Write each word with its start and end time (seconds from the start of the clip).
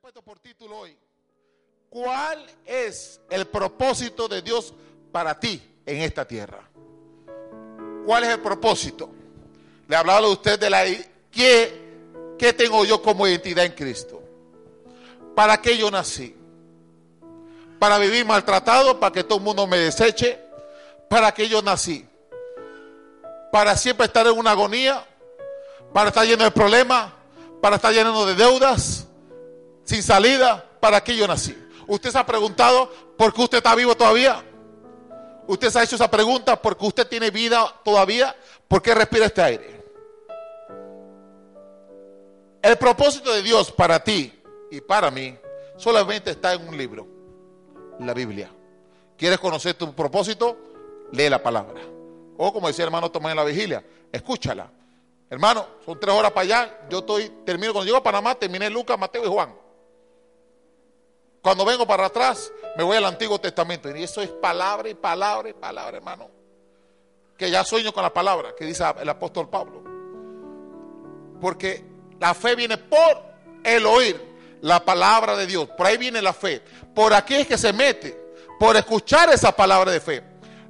puesto 0.00 0.22
por 0.22 0.38
título 0.38 0.78
hoy, 0.78 0.96
¿cuál 1.90 2.46
es 2.64 3.20
el 3.30 3.48
propósito 3.48 4.28
de 4.28 4.42
Dios 4.42 4.72
para 5.10 5.40
ti 5.40 5.60
en 5.84 6.02
esta 6.02 6.24
tierra? 6.24 6.60
¿Cuál 8.06 8.24
es 8.24 8.30
el 8.30 8.40
propósito? 8.40 9.10
Le 9.88 9.96
he 9.96 9.98
hablado 9.98 10.28
a 10.28 10.30
usted 10.30 10.58
de 10.60 10.70
la... 10.70 10.84
¿qué, 11.32 12.36
¿Qué 12.38 12.52
tengo 12.52 12.84
yo 12.84 13.02
como 13.02 13.26
identidad 13.26 13.64
en 13.64 13.72
Cristo? 13.72 14.22
¿Para 15.34 15.60
qué 15.60 15.76
yo 15.76 15.90
nací? 15.90 16.36
¿Para 17.80 17.98
vivir 17.98 18.24
maltratado? 18.24 19.00
¿Para 19.00 19.12
que 19.12 19.24
todo 19.24 19.38
el 19.38 19.44
mundo 19.44 19.66
me 19.66 19.78
deseche? 19.78 20.38
¿Para 21.08 21.32
qué 21.32 21.48
yo 21.48 21.60
nací? 21.60 22.06
¿Para 23.50 23.76
siempre 23.76 24.06
estar 24.06 24.26
en 24.28 24.38
una 24.38 24.52
agonía? 24.52 25.04
¿Para 25.92 26.10
estar 26.10 26.24
lleno 26.24 26.44
de 26.44 26.52
problemas? 26.52 27.12
¿Para 27.60 27.76
estar 27.76 27.92
lleno 27.92 28.26
de 28.26 28.36
deudas? 28.36 29.07
Sin 29.88 30.02
salida, 30.02 30.62
¿para 30.80 31.02
qué 31.02 31.16
yo 31.16 31.26
nací? 31.26 31.56
¿Usted 31.86 32.10
se 32.10 32.18
ha 32.18 32.26
preguntado 32.26 32.92
por 33.16 33.32
qué 33.32 33.40
usted 33.40 33.56
está 33.56 33.74
vivo 33.74 33.96
todavía? 33.96 34.44
¿Usted 35.46 35.70
se 35.70 35.78
ha 35.78 35.82
hecho 35.82 35.96
esa 35.96 36.10
pregunta 36.10 36.60
porque 36.60 36.84
usted 36.84 37.08
tiene 37.08 37.30
vida 37.30 37.74
todavía? 37.82 38.36
¿Por 38.68 38.82
qué 38.82 38.94
respira 38.94 39.24
este 39.24 39.40
aire? 39.40 39.82
El 42.60 42.76
propósito 42.76 43.32
de 43.32 43.42
Dios 43.42 43.72
para 43.72 44.04
ti 44.04 44.30
y 44.70 44.82
para 44.82 45.10
mí 45.10 45.38
solamente 45.78 46.32
está 46.32 46.52
en 46.52 46.68
un 46.68 46.76
libro, 46.76 47.06
la 47.98 48.12
Biblia. 48.12 48.50
¿Quieres 49.16 49.38
conocer 49.38 49.72
tu 49.72 49.94
propósito? 49.94 50.58
Lee 51.12 51.30
la 51.30 51.42
palabra. 51.42 51.80
O 52.36 52.52
como 52.52 52.68
decía 52.68 52.82
el 52.82 52.88
hermano 52.88 53.10
Tomás 53.10 53.30
en 53.30 53.38
la 53.38 53.44
vigilia, 53.44 53.82
escúchala. 54.12 54.70
Hermano, 55.30 55.66
son 55.86 55.98
tres 55.98 56.14
horas 56.14 56.32
para 56.32 56.42
allá. 56.42 56.78
Yo 56.90 56.98
estoy, 56.98 57.30
termino, 57.46 57.72
cuando 57.72 57.86
llego 57.86 57.96
a 57.96 58.02
Panamá, 58.02 58.34
terminé 58.34 58.68
Lucas, 58.68 58.98
Mateo 58.98 59.24
y 59.24 59.28
Juan. 59.28 59.67
Cuando 61.42 61.64
vengo 61.64 61.86
para 61.86 62.06
atrás, 62.06 62.52
me 62.76 62.82
voy 62.84 62.96
al 62.96 63.04
Antiguo 63.04 63.40
Testamento. 63.40 63.94
Y 63.94 64.02
eso 64.02 64.20
es 64.22 64.28
palabra 64.28 64.88
y 64.88 64.94
palabra 64.94 65.48
y 65.48 65.52
palabra, 65.52 65.96
hermano. 65.96 66.30
Que 67.36 67.50
ya 67.50 67.64
sueño 67.64 67.92
con 67.92 68.02
la 68.02 68.12
palabra 68.12 68.54
que 68.56 68.64
dice 68.64 68.84
el 69.00 69.08
apóstol 69.08 69.48
Pablo. 69.48 69.82
Porque 71.40 71.84
la 72.18 72.34
fe 72.34 72.56
viene 72.56 72.76
por 72.76 73.22
el 73.62 73.86
oír 73.86 74.20
la 74.60 74.84
palabra 74.84 75.36
de 75.36 75.46
Dios. 75.46 75.68
Por 75.76 75.86
ahí 75.86 75.96
viene 75.96 76.20
la 76.20 76.32
fe. 76.32 76.62
Por 76.94 77.14
aquí 77.14 77.34
es 77.36 77.46
que 77.46 77.56
se 77.56 77.72
mete. 77.72 78.32
Por 78.58 78.76
escuchar 78.76 79.32
esa 79.32 79.54
palabra 79.54 79.92
de 79.92 80.00
fe. 80.00 80.22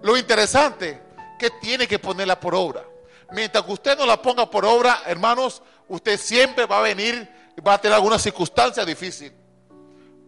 Lo 0.03 0.17
interesante 0.17 1.01
que 1.39 1.51
tiene 1.63 1.89
que 1.89 1.99
ponerla 1.99 2.39
por 2.39 2.55
obra. 2.55 2.85
Mientras 3.33 3.65
que 3.65 3.73
usted 3.73 3.99
no 3.99 4.05
la 4.05 4.21
ponga 4.21 4.51
por 4.51 4.65
obra, 4.67 5.03
hermanos, 5.07 5.63
usted 5.89 6.19
siempre 6.19 6.67
va 6.67 6.79
a 6.79 6.83
venir 6.83 7.39
va 7.61 7.75
a 7.75 7.81
tener 7.81 7.95
alguna 7.95 8.19
circunstancia 8.19 8.85
difícil. 8.85 9.33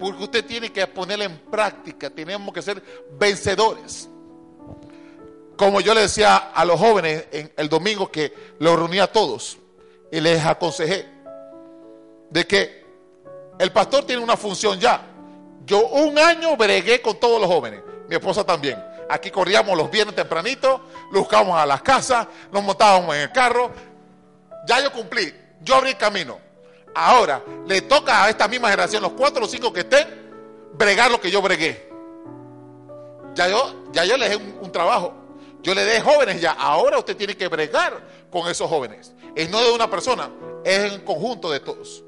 Porque 0.00 0.24
usted 0.24 0.46
tiene 0.46 0.72
que 0.72 0.86
ponerla 0.86 1.26
en 1.26 1.38
práctica. 1.38 2.08
Tenemos 2.08 2.54
que 2.54 2.62
ser 2.62 2.82
vencedores. 3.18 4.08
Como 5.56 5.82
yo 5.82 5.92
le 5.92 6.00
decía 6.00 6.36
a 6.36 6.64
los 6.64 6.80
jóvenes 6.80 7.26
en 7.30 7.52
el 7.54 7.68
domingo 7.68 8.10
que 8.10 8.32
los 8.58 8.76
reunía 8.76 9.04
a 9.04 9.12
todos 9.12 9.58
y 10.10 10.18
les 10.18 10.42
aconsejé 10.42 11.06
de 12.30 12.46
que 12.46 12.82
el 13.58 13.70
pastor 13.72 14.06
tiene 14.06 14.22
una 14.22 14.38
función 14.38 14.80
ya. 14.80 15.06
Yo 15.66 15.86
un 15.88 16.18
año 16.18 16.56
bregué 16.56 17.02
con 17.02 17.20
todos 17.20 17.38
los 17.38 17.50
jóvenes, 17.50 17.82
mi 18.08 18.14
esposa 18.16 18.42
también. 18.42 18.82
Aquí 19.10 19.30
corríamos 19.30 19.76
los 19.76 19.90
viernes 19.90 20.16
tempranito, 20.16 20.86
buscábamos 21.12 21.58
a 21.58 21.66
las 21.66 21.82
casas, 21.82 22.26
nos 22.50 22.62
montábamos 22.62 23.14
en 23.16 23.22
el 23.22 23.32
carro. 23.32 23.70
Ya 24.66 24.80
yo 24.82 24.90
cumplí, 24.92 25.34
yo 25.60 25.74
abrí 25.74 25.94
camino. 25.94 26.38
Ahora 26.94 27.42
le 27.66 27.82
toca 27.82 28.24
a 28.24 28.30
esta 28.30 28.48
misma 28.48 28.68
generación, 28.68 29.02
los 29.02 29.12
cuatro 29.12 29.44
o 29.44 29.48
cinco 29.48 29.72
que 29.72 29.80
estén, 29.80 30.06
bregar 30.74 31.10
lo 31.10 31.20
que 31.20 31.30
yo 31.30 31.40
bregué. 31.40 31.88
Ya 33.34 33.48
yo, 33.48 33.84
ya 33.92 34.04
yo 34.04 34.16
les 34.16 34.30
dejé 34.30 34.42
un, 34.60 34.72
trabajo. 34.72 35.14
Yo 35.62 35.74
le 35.74 35.84
dejé 35.84 36.00
jóvenes 36.00 36.40
ya. 36.40 36.52
Ahora 36.52 36.98
usted 36.98 37.16
tiene 37.16 37.36
que 37.36 37.48
bregar 37.48 38.00
con 38.30 38.48
esos 38.48 38.68
jóvenes. 38.68 39.12
Es 39.34 39.48
no 39.50 39.60
de 39.62 39.72
una 39.72 39.88
persona, 39.88 40.30
es 40.64 40.92
en 40.92 41.00
conjunto 41.02 41.50
de 41.50 41.60
todos. 41.60 42.02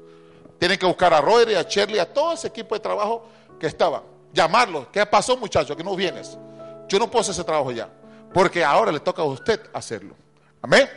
Tienen 0.59 0.77
que 0.77 0.85
buscar 0.85 1.13
a 1.13 1.21
Roy, 1.21 1.55
a 1.55 1.63
Shirley, 1.63 1.99
a 1.99 2.11
todo 2.11 2.33
ese 2.33 2.47
equipo 2.47 2.75
de 2.75 2.81
trabajo 2.81 3.27
que 3.59 3.67
estaba. 3.67 4.03
Llamarlos. 4.33 4.87
¿Qué 4.91 5.05
pasó, 5.05 5.37
muchachos? 5.37 5.75
Que 5.77 5.83
no 5.83 5.95
vienes. 5.95 6.37
Yo 6.87 6.99
no 6.99 7.09
puedo 7.09 7.21
hacer 7.21 7.33
ese 7.33 7.43
trabajo 7.43 7.71
ya. 7.71 7.89
Porque 8.33 8.63
ahora 8.63 8.91
le 8.91 8.99
toca 8.99 9.21
a 9.21 9.25
usted 9.25 9.61
hacerlo. 9.73 10.15
Amén. 10.61 10.89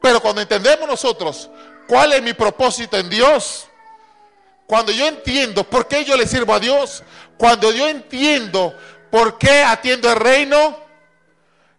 Pero 0.00 0.20
cuando 0.20 0.40
entendemos 0.40 0.88
nosotros 0.88 1.50
¿Cuál 1.86 2.12
es 2.12 2.22
mi 2.22 2.32
propósito 2.32 2.96
en 2.96 3.08
Dios? 3.08 3.66
Cuando 4.66 4.92
yo 4.92 5.06
entiendo 5.06 5.64
por 5.64 5.86
qué 5.86 6.04
yo 6.04 6.16
le 6.16 6.26
sirvo 6.26 6.54
a 6.54 6.60
Dios, 6.60 7.02
cuando 7.36 7.70
yo 7.72 7.88
entiendo 7.88 8.74
por 9.10 9.38
qué 9.38 9.62
atiendo 9.62 10.10
el 10.10 10.16
reino 10.16 10.76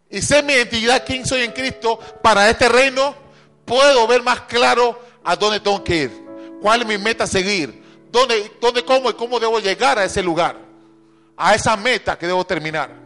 y 0.10 0.22
sé 0.22 0.44
mi 0.44 0.54
identidad, 0.54 1.04
quién 1.06 1.26
soy 1.26 1.42
en 1.42 1.52
Cristo 1.52 2.00
para 2.22 2.50
este 2.50 2.70
reino, 2.70 3.16
puedo 3.66 4.08
ver 4.08 4.22
más 4.22 4.42
claro 4.42 5.00
a 5.24 5.36
dónde 5.36 5.60
tengo 5.60 5.84
que 5.84 5.96
ir, 5.96 6.26
cuál 6.62 6.82
es 6.82 6.88
mi 6.88 6.98
meta 6.98 7.26
a 7.26 7.28
seguir, 7.28 7.84
dónde, 8.12 8.52
dónde 8.62 8.86
cómo 8.86 9.10
y 9.10 9.14
cómo 9.14 9.40
debo 9.40 9.60
llegar 9.60 9.98
a 9.98 10.06
ese 10.06 10.22
lugar, 10.22 10.58
a 11.36 11.56
esa 11.56 11.76
meta 11.76 12.18
que 12.18 12.28
debo 12.28 12.46
terminar. 12.46 13.06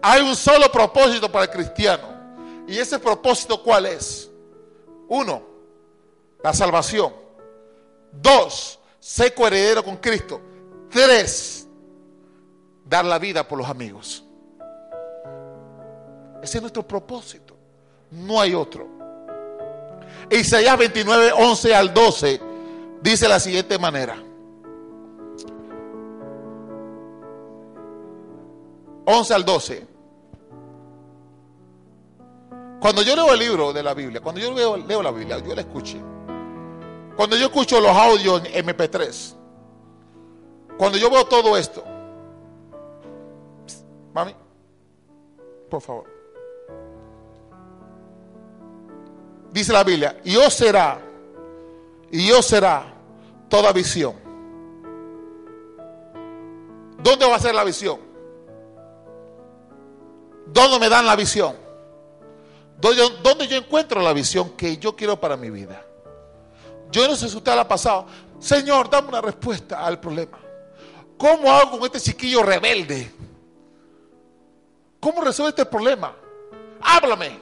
Hay 0.00 0.22
un 0.22 0.34
solo 0.34 0.72
propósito 0.72 1.30
para 1.30 1.44
el 1.44 1.50
cristiano. 1.50 2.16
¿Y 2.66 2.78
ese 2.78 2.98
propósito 2.98 3.62
cuál 3.62 3.86
es? 3.86 4.17
Uno, 5.08 5.42
la 6.42 6.52
salvación. 6.52 7.12
Dos, 8.12 8.78
ser 8.98 9.34
coheredero 9.34 9.84
con 9.84 9.96
Cristo. 9.96 10.40
Tres, 10.90 11.66
dar 12.84 13.04
la 13.04 13.18
vida 13.18 13.46
por 13.46 13.58
los 13.58 13.68
amigos. 13.68 14.24
Ese 16.42 16.58
es 16.58 16.62
nuestro 16.62 16.86
propósito. 16.86 17.56
No 18.10 18.40
hay 18.40 18.54
otro. 18.54 18.86
Isaías 20.30 20.78
29, 20.78 21.32
11 21.32 21.74
al 21.74 21.92
12 21.92 22.40
dice 23.02 23.28
la 23.28 23.40
siguiente 23.40 23.78
manera. 23.78 24.16
11 29.04 29.34
al 29.34 29.44
12. 29.44 29.86
Cuando 32.80 33.02
yo 33.02 33.16
leo 33.16 33.32
el 33.32 33.38
libro 33.40 33.72
de 33.72 33.82
la 33.82 33.92
Biblia, 33.92 34.20
cuando 34.20 34.40
yo 34.40 34.52
leo, 34.54 35.02
la 35.02 35.10
Biblia, 35.10 35.38
yo 35.38 35.54
la 35.54 35.62
escuché. 35.62 36.00
Cuando 37.16 37.36
yo 37.36 37.46
escucho 37.46 37.80
los 37.80 37.90
audios 37.90 38.42
en 38.44 38.64
MP3, 38.66 39.34
cuando 40.76 40.96
yo 40.96 41.10
veo 41.10 41.24
todo 41.26 41.56
esto, 41.56 41.82
mami, 44.14 44.34
por 45.68 45.80
favor. 45.80 46.04
Dice 49.52 49.72
la 49.72 49.82
Biblia, 49.82 50.20
y 50.22 50.34
será, 50.50 51.00
y 52.12 52.28
yo 52.28 52.40
será 52.42 52.94
toda 53.48 53.72
visión. 53.72 54.14
¿Dónde 57.02 57.26
va 57.26 57.36
a 57.36 57.40
ser 57.40 57.54
la 57.54 57.64
visión? 57.64 57.98
¿Dónde 60.46 60.78
me 60.78 60.88
dan 60.88 61.06
la 61.06 61.16
visión? 61.16 61.67
¿Dónde 62.78 63.48
yo 63.48 63.56
encuentro 63.56 64.00
la 64.00 64.12
visión 64.12 64.50
que 64.50 64.76
yo 64.76 64.94
quiero 64.94 65.18
para 65.18 65.36
mi 65.36 65.50
vida? 65.50 65.84
Yo 66.90 67.06
no 67.08 67.16
sé 67.16 67.28
si 67.28 67.36
usted 67.36 67.54
la 67.54 67.62
ha 67.62 67.68
pasado. 67.68 68.06
Señor, 68.38 68.88
dame 68.88 69.08
una 69.08 69.20
respuesta 69.20 69.84
al 69.84 69.98
problema. 69.98 70.38
¿Cómo 71.16 71.52
hago 71.52 71.72
con 71.72 71.84
este 71.86 72.00
chiquillo 72.00 72.42
rebelde? 72.44 73.12
¿Cómo 75.00 75.22
resuelve 75.22 75.50
este 75.50 75.66
problema? 75.66 76.14
Háblame. 76.80 77.40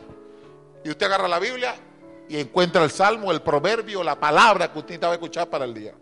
Y 0.83 0.91
usted 0.91 1.07
agarra 1.07 1.29
la 1.29 1.39
Biblia 1.39 1.77
y 2.29 2.39
encuentra 2.39 2.83
el 2.83 2.91
salmo, 2.91 3.31
el 3.31 3.43
proverbio, 3.43 4.03
la 4.03 4.19
palabra 4.19 4.73
que 4.73 4.79
usted 4.79 5.01
va 5.03 5.11
a 5.11 5.13
escuchar 5.13 5.49
para 5.49 5.67
el 5.67 5.75
día. 5.75 5.95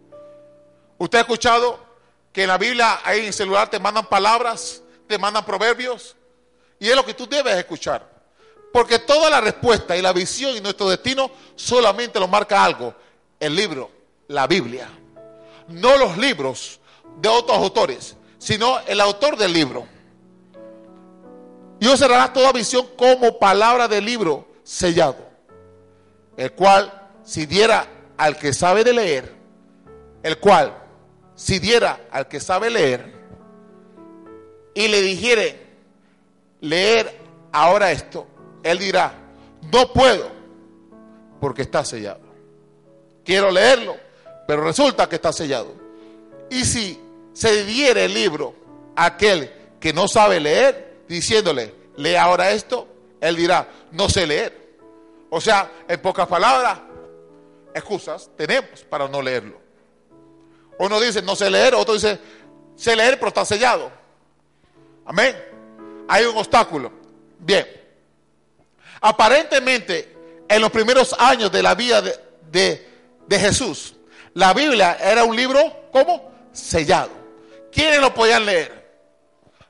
¿Usted 0.97 1.19
ha 1.19 1.23
escuchado 1.23 1.81
que 2.33 2.43
en 2.43 2.49
la 2.49 2.59
Biblia, 2.59 3.01
ahí 3.03 3.21
en 3.21 3.27
el 3.27 3.33
celular, 3.33 3.69
te 3.69 3.81
mandan 3.81 4.07
palabras, 4.07 4.81
te 5.09 5.19
mandan 5.19 5.45
proverbios? 5.45 6.15
Y 6.79 6.89
es 6.89 6.95
lo 6.95 7.05
que 7.05 7.15
tú 7.15 7.27
debes 7.27 7.57
escuchar. 7.57 8.14
Porque 8.75 8.99
toda 8.99 9.31
la 9.31 9.41
respuesta 9.41 9.97
y 9.97 10.03
la 10.03 10.13
visión 10.13 10.57
y 10.57 10.61
nuestro 10.61 10.89
destino 10.89 11.31
solamente 11.55 12.19
lo 12.19 12.27
marca 12.27 12.65
algo, 12.65 12.93
el 13.39 13.55
libro, 13.55 13.89
la 14.27 14.49
Biblia. 14.49 14.89
No 15.69 15.97
los 15.97 16.19
libros 16.19 16.81
de 17.21 17.29
otros 17.29 17.57
autores, 17.57 18.17
sino 18.37 18.81
el 18.81 19.01
autor 19.01 19.37
del 19.37 19.53
libro. 19.53 19.87
Dios 21.79 22.01
cerrará 22.01 22.33
toda 22.33 22.51
visión 22.51 22.85
como 22.99 23.39
palabra 23.39 23.87
del 23.87 24.07
libro 24.07 24.49
sellado, 24.65 25.19
el 26.37 26.51
cual 26.55 27.13
si 27.23 27.47
diera 27.47 27.87
al 28.17 28.37
que 28.37 28.53
sabe 28.53 28.83
de 28.83 28.93
leer, 28.93 29.37
el 30.25 30.41
cual 30.41 30.77
si 31.37 31.61
diera 31.61 32.09
al 32.11 32.27
que 32.27 32.41
sabe 32.41 32.71
leer 32.71 33.15
y 34.75 34.89
le 34.89 35.01
dijere 35.01 35.65
leer 36.61 37.21
ahora 37.53 37.93
esto, 37.93 38.27
él 38.65 38.79
dirá, 38.79 39.15
no 39.73 39.93
puedo 39.93 40.29
porque 41.41 41.63
está 41.63 41.85
sellado. 41.85 42.25
Quiero 43.25 43.51
leerlo, 43.51 43.97
pero 44.49 44.65
resulta 44.65 45.09
que 45.09 45.17
está 45.17 45.33
sellado. 45.33 45.75
Y 46.51 46.65
si 46.65 47.01
se 47.33 47.65
diere 47.65 48.07
el 48.07 48.15
libro 48.15 48.55
a 48.97 49.07
aquel 49.07 49.53
que 49.79 49.93
no 49.93 50.09
sabe 50.09 50.41
leer, 50.41 51.03
diciéndole, 51.07 51.75
lee 51.97 52.17
ahora 52.17 52.51
esto, 52.53 52.89
él 53.21 53.37
dirá, 53.37 53.69
no 53.93 54.09
sé 54.09 54.27
leer. 54.27 54.77
O 55.31 55.41
sea, 55.41 55.71
en 55.87 56.01
pocas 56.01 56.27
palabras, 56.27 56.79
excusas 57.75 58.31
tenemos 58.37 58.83
para 58.85 59.07
no 59.09 59.21
leerlo. 59.21 59.61
Uno 60.79 60.99
dice, 61.01 61.21
no 61.23 61.37
sé 61.37 61.51
leer, 61.51 61.75
otro 61.75 61.95
dice, 61.95 62.19
sé 62.77 62.97
leer, 62.97 63.19
pero 63.19 63.29
está 63.29 63.45
sellado. 63.45 63.91
Amén. 65.05 65.37
Hay 66.09 66.25
un 66.25 66.37
obstáculo. 66.37 66.91
Bien. 67.39 67.84
Aparentemente, 69.07 70.17
en 70.49 70.63
los 70.63 70.71
primeros 70.71 71.15
años 71.19 71.53
de 71.53 71.63
la 71.63 71.75
vida 71.75 72.01
de, 72.01 72.89
Jesús, 73.29 73.97
la 74.33 74.55
Biblia 74.55 74.97
era 74.99 75.25
un 75.25 75.37
libro, 75.37 75.61
¿cómo? 75.93 76.33
Sellado. 76.53 77.11
¿Quiénes 77.71 78.01
lo 78.01 78.15
podían 78.15 78.47
leer? 78.47 78.83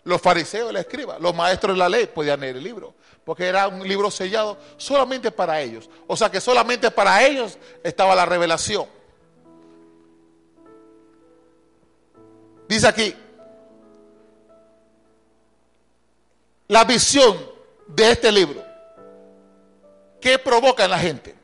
Los 0.05 0.21
fariseos 0.21 0.73
la 0.73 0.79
escriba, 0.79 1.19
los 1.19 1.35
maestros 1.35 1.75
de 1.75 1.81
la 1.81 1.89
ley 1.89 2.07
podían 2.07 2.39
leer 2.39 2.59
el 2.59 2.63
libro, 2.63 2.95
porque 3.25 3.47
era 3.47 3.67
un 3.67 3.89
libro 3.89 4.09
sellado 4.09 4.57
solamente 4.77 5.33
para 5.33 5.61
ellos. 5.61 5.91
O 6.07 6.17
sea 6.17 6.31
que 6.31 6.41
solamente 6.41 6.93
para 6.93 7.27
ellos 7.27 7.59
estaba 7.83 8.15
la 8.15 8.27
revelación. 8.27 8.87
Dice 12.69 12.87
aquí, 12.87 13.17
la 16.69 16.85
visión 16.85 17.37
de 17.89 18.13
este 18.13 18.31
libro, 18.31 18.74
¿qué 20.25 20.39
provoca 20.39 20.87
en 20.87 20.91
la 20.91 20.99
gente? 20.99 21.35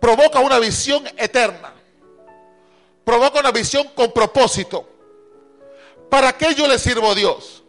Provoca 0.00 0.38
una 0.38 0.60
visión 0.60 1.04
eterna, 1.16 1.72
provoca 3.04 3.40
una 3.40 3.50
visión 3.50 3.88
con 3.88 4.12
propósito. 4.12 4.88
¿Para 6.08 6.32
qué 6.32 6.54
yo 6.54 6.68
le 6.68 6.78
sirvo 6.78 7.10
a 7.10 7.14
Dios? 7.16 7.64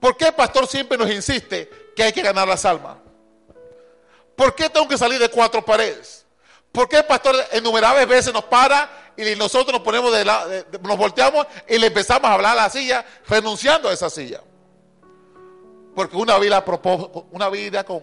¿Por 0.00 0.16
qué 0.16 0.26
el 0.26 0.34
pastor 0.34 0.66
siempre 0.66 0.98
nos 0.98 1.08
insiste 1.08 1.70
que 1.94 2.02
hay 2.02 2.12
que 2.12 2.20
ganar 2.20 2.48
las 2.48 2.64
almas? 2.64 2.96
¿Por 4.34 4.56
qué 4.56 4.68
tengo 4.68 4.88
que 4.88 4.98
salir 4.98 5.20
de 5.20 5.28
cuatro 5.28 5.64
paredes? 5.64 6.26
¿Por 6.72 6.88
qué 6.88 6.96
el 6.96 7.04
pastor 7.04 7.36
innumerables 7.52 8.08
veces 8.08 8.34
nos 8.34 8.44
para 8.44 9.12
y 9.16 9.36
nosotros 9.36 9.72
nos 9.72 9.82
ponemos 9.82 10.12
de, 10.12 10.24
la, 10.24 10.64
nos 10.82 10.96
volteamos 10.98 11.46
y 11.68 11.78
le 11.78 11.86
empezamos 11.86 12.28
a 12.28 12.34
hablar 12.34 12.58
a 12.58 12.62
la 12.62 12.70
silla, 12.70 13.06
renunciando 13.28 13.88
a 13.88 13.92
esa 13.92 14.10
silla? 14.10 14.40
Porque 15.96 16.14
una 16.14 16.38
vida, 16.38 16.62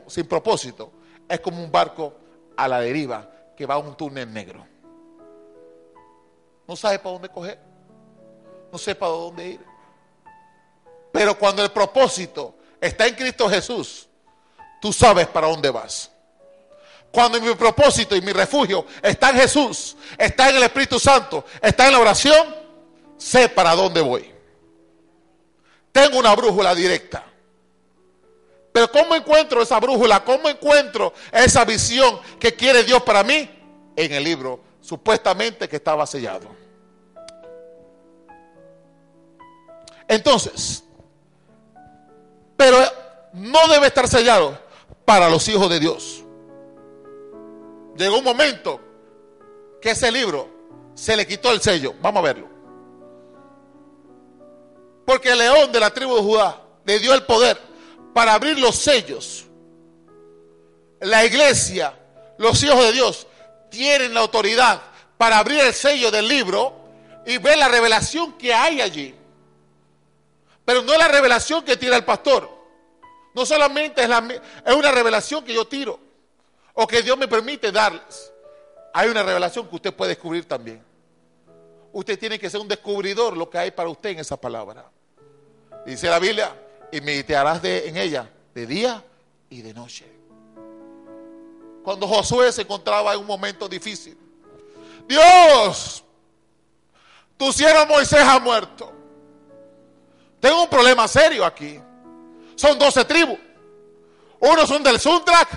sin 0.07 0.25
propósito 0.25 0.91
es 1.29 1.39
como 1.41 1.63
un 1.63 1.71
barco 1.71 2.15
a 2.57 2.67
la 2.67 2.79
deriva 2.81 3.29
que 3.55 3.67
va 3.67 3.75
a 3.75 3.77
un 3.77 3.95
túnel 3.95 4.33
negro. 4.33 4.65
No 6.67 6.75
sabe 6.75 6.97
para 6.97 7.13
dónde 7.13 7.29
coger, 7.29 7.59
no 8.71 8.79
sé 8.79 8.95
para 8.95 9.11
dónde 9.11 9.47
ir. 9.47 9.59
Pero 11.11 11.37
cuando 11.37 11.63
el 11.63 11.69
propósito 11.69 12.55
está 12.81 13.05
en 13.05 13.13
Cristo 13.13 13.47
Jesús, 13.47 14.09
tú 14.81 14.91
sabes 14.91 15.27
para 15.27 15.45
dónde 15.45 15.69
vas. 15.69 16.09
Cuando 17.11 17.39
mi 17.39 17.53
propósito 17.53 18.15
y 18.15 18.21
mi 18.21 18.31
refugio 18.33 18.87
está 19.03 19.29
en 19.29 19.35
Jesús, 19.35 19.95
está 20.17 20.49
en 20.49 20.55
el 20.55 20.63
Espíritu 20.63 20.99
Santo, 20.99 21.45
está 21.61 21.85
en 21.85 21.91
la 21.91 21.99
oración, 21.99 22.55
sé 23.17 23.49
para 23.49 23.75
dónde 23.75 24.01
voy. 24.01 24.33
Tengo 25.91 26.17
una 26.17 26.35
brújula 26.35 26.73
directa. 26.73 27.27
Pero 28.73 28.91
¿cómo 28.91 29.13
encuentro 29.13 29.61
esa 29.61 29.79
brújula? 29.79 30.25
¿Cómo 30.25 30.49
encuentro 30.49 31.13
esa 31.31 31.63
visión 31.63 32.19
que 32.39 32.55
quiere 32.55 32.83
Dios 32.83 33.03
para 33.03 33.23
mí? 33.23 33.47
En 33.95 34.11
el 34.11 34.23
libro 34.23 34.59
supuestamente 34.81 35.69
que 35.69 35.75
estaba 35.75 36.05
sellado. 36.07 36.47
Entonces, 40.07 40.83
pero 42.57 42.77
no 43.33 43.67
debe 43.67 43.87
estar 43.87 44.07
sellado 44.07 44.59
para 45.05 45.29
los 45.29 45.47
hijos 45.47 45.69
de 45.69 45.79
Dios. 45.79 46.23
Llegó 47.95 48.17
un 48.17 48.23
momento 48.23 48.79
que 49.79 49.91
ese 49.91 50.11
libro 50.11 50.49
se 50.95 51.15
le 51.15 51.27
quitó 51.27 51.51
el 51.51 51.61
sello. 51.61 51.93
Vamos 52.01 52.21
a 52.21 52.25
verlo. 52.25 52.47
Porque 55.05 55.31
el 55.31 55.37
león 55.37 55.71
de 55.71 55.79
la 55.79 55.91
tribu 55.91 56.15
de 56.15 56.21
Judá 56.21 56.59
le 56.85 56.99
dio 56.99 57.13
el 57.13 57.23
poder 57.23 57.72
para 58.13 58.33
abrir 58.33 58.59
los 58.59 58.75
sellos. 58.75 59.45
La 61.01 61.25
iglesia, 61.25 61.93
los 62.37 62.61
hijos 62.63 62.79
de 62.85 62.91
Dios, 62.93 63.27
tienen 63.69 64.13
la 64.13 64.21
autoridad 64.21 64.81
para 65.17 65.39
abrir 65.39 65.59
el 65.59 65.73
sello 65.73 66.11
del 66.11 66.27
libro 66.27 66.73
y 67.25 67.37
ver 67.37 67.57
la 67.57 67.67
revelación 67.67 68.33
que 68.33 68.53
hay 68.53 68.81
allí. 68.81 69.15
Pero 70.65 70.81
no 70.81 70.97
la 70.97 71.07
revelación 71.07 71.63
que 71.63 71.75
tira 71.75 71.95
el 71.95 72.05
pastor. 72.05 72.49
No 73.33 73.45
solamente 73.45 74.03
es, 74.03 74.09
la, 74.09 74.23
es 74.65 74.75
una 74.75 74.91
revelación 74.91 75.43
que 75.43 75.53
yo 75.53 75.65
tiro 75.65 75.99
o 76.73 76.87
que 76.87 77.01
Dios 77.01 77.17
me 77.17 77.27
permite 77.27 77.71
darles. 77.71 78.31
Hay 78.93 79.09
una 79.09 79.23
revelación 79.23 79.67
que 79.67 79.75
usted 79.75 79.93
puede 79.93 80.09
descubrir 80.09 80.47
también. 80.47 80.83
Usted 81.91 82.17
tiene 82.17 82.39
que 82.39 82.49
ser 82.49 82.59
un 82.59 82.67
descubridor 82.67 83.35
lo 83.35 83.49
que 83.49 83.57
hay 83.57 83.71
para 83.71 83.89
usted 83.89 84.11
en 84.11 84.19
esa 84.19 84.37
palabra. 84.37 84.85
Dice 85.85 86.07
la 86.09 86.19
Biblia, 86.19 86.55
y 86.93 87.01
meditarás 87.01 87.59
de, 87.59 87.87
en 87.87 87.97
ella 87.97 88.29
de 88.53 88.67
día 88.67 89.03
y 89.49 89.63
de 89.63 89.73
noche. 89.73 90.05
Cuando 91.83 92.07
Josué 92.07 92.51
se 92.51 92.61
encontraba 92.61 93.13
en 93.13 93.19
un 93.19 93.25
momento 93.25 93.67
difícil, 93.67 94.15
Dios, 95.07 96.03
tu 97.35 97.51
siervo 97.51 97.87
Moisés 97.87 98.21
ha 98.21 98.39
muerto. 98.39 98.93
Tengo 100.39 100.61
un 100.61 100.69
problema 100.69 101.07
serio 101.07 101.43
aquí. 101.43 101.79
Son 102.55 102.77
12 102.77 103.05
tribus. 103.05 103.39
Unos 104.39 104.69
son 104.69 104.83
del 104.83 104.99
Sundrak, 104.99 105.49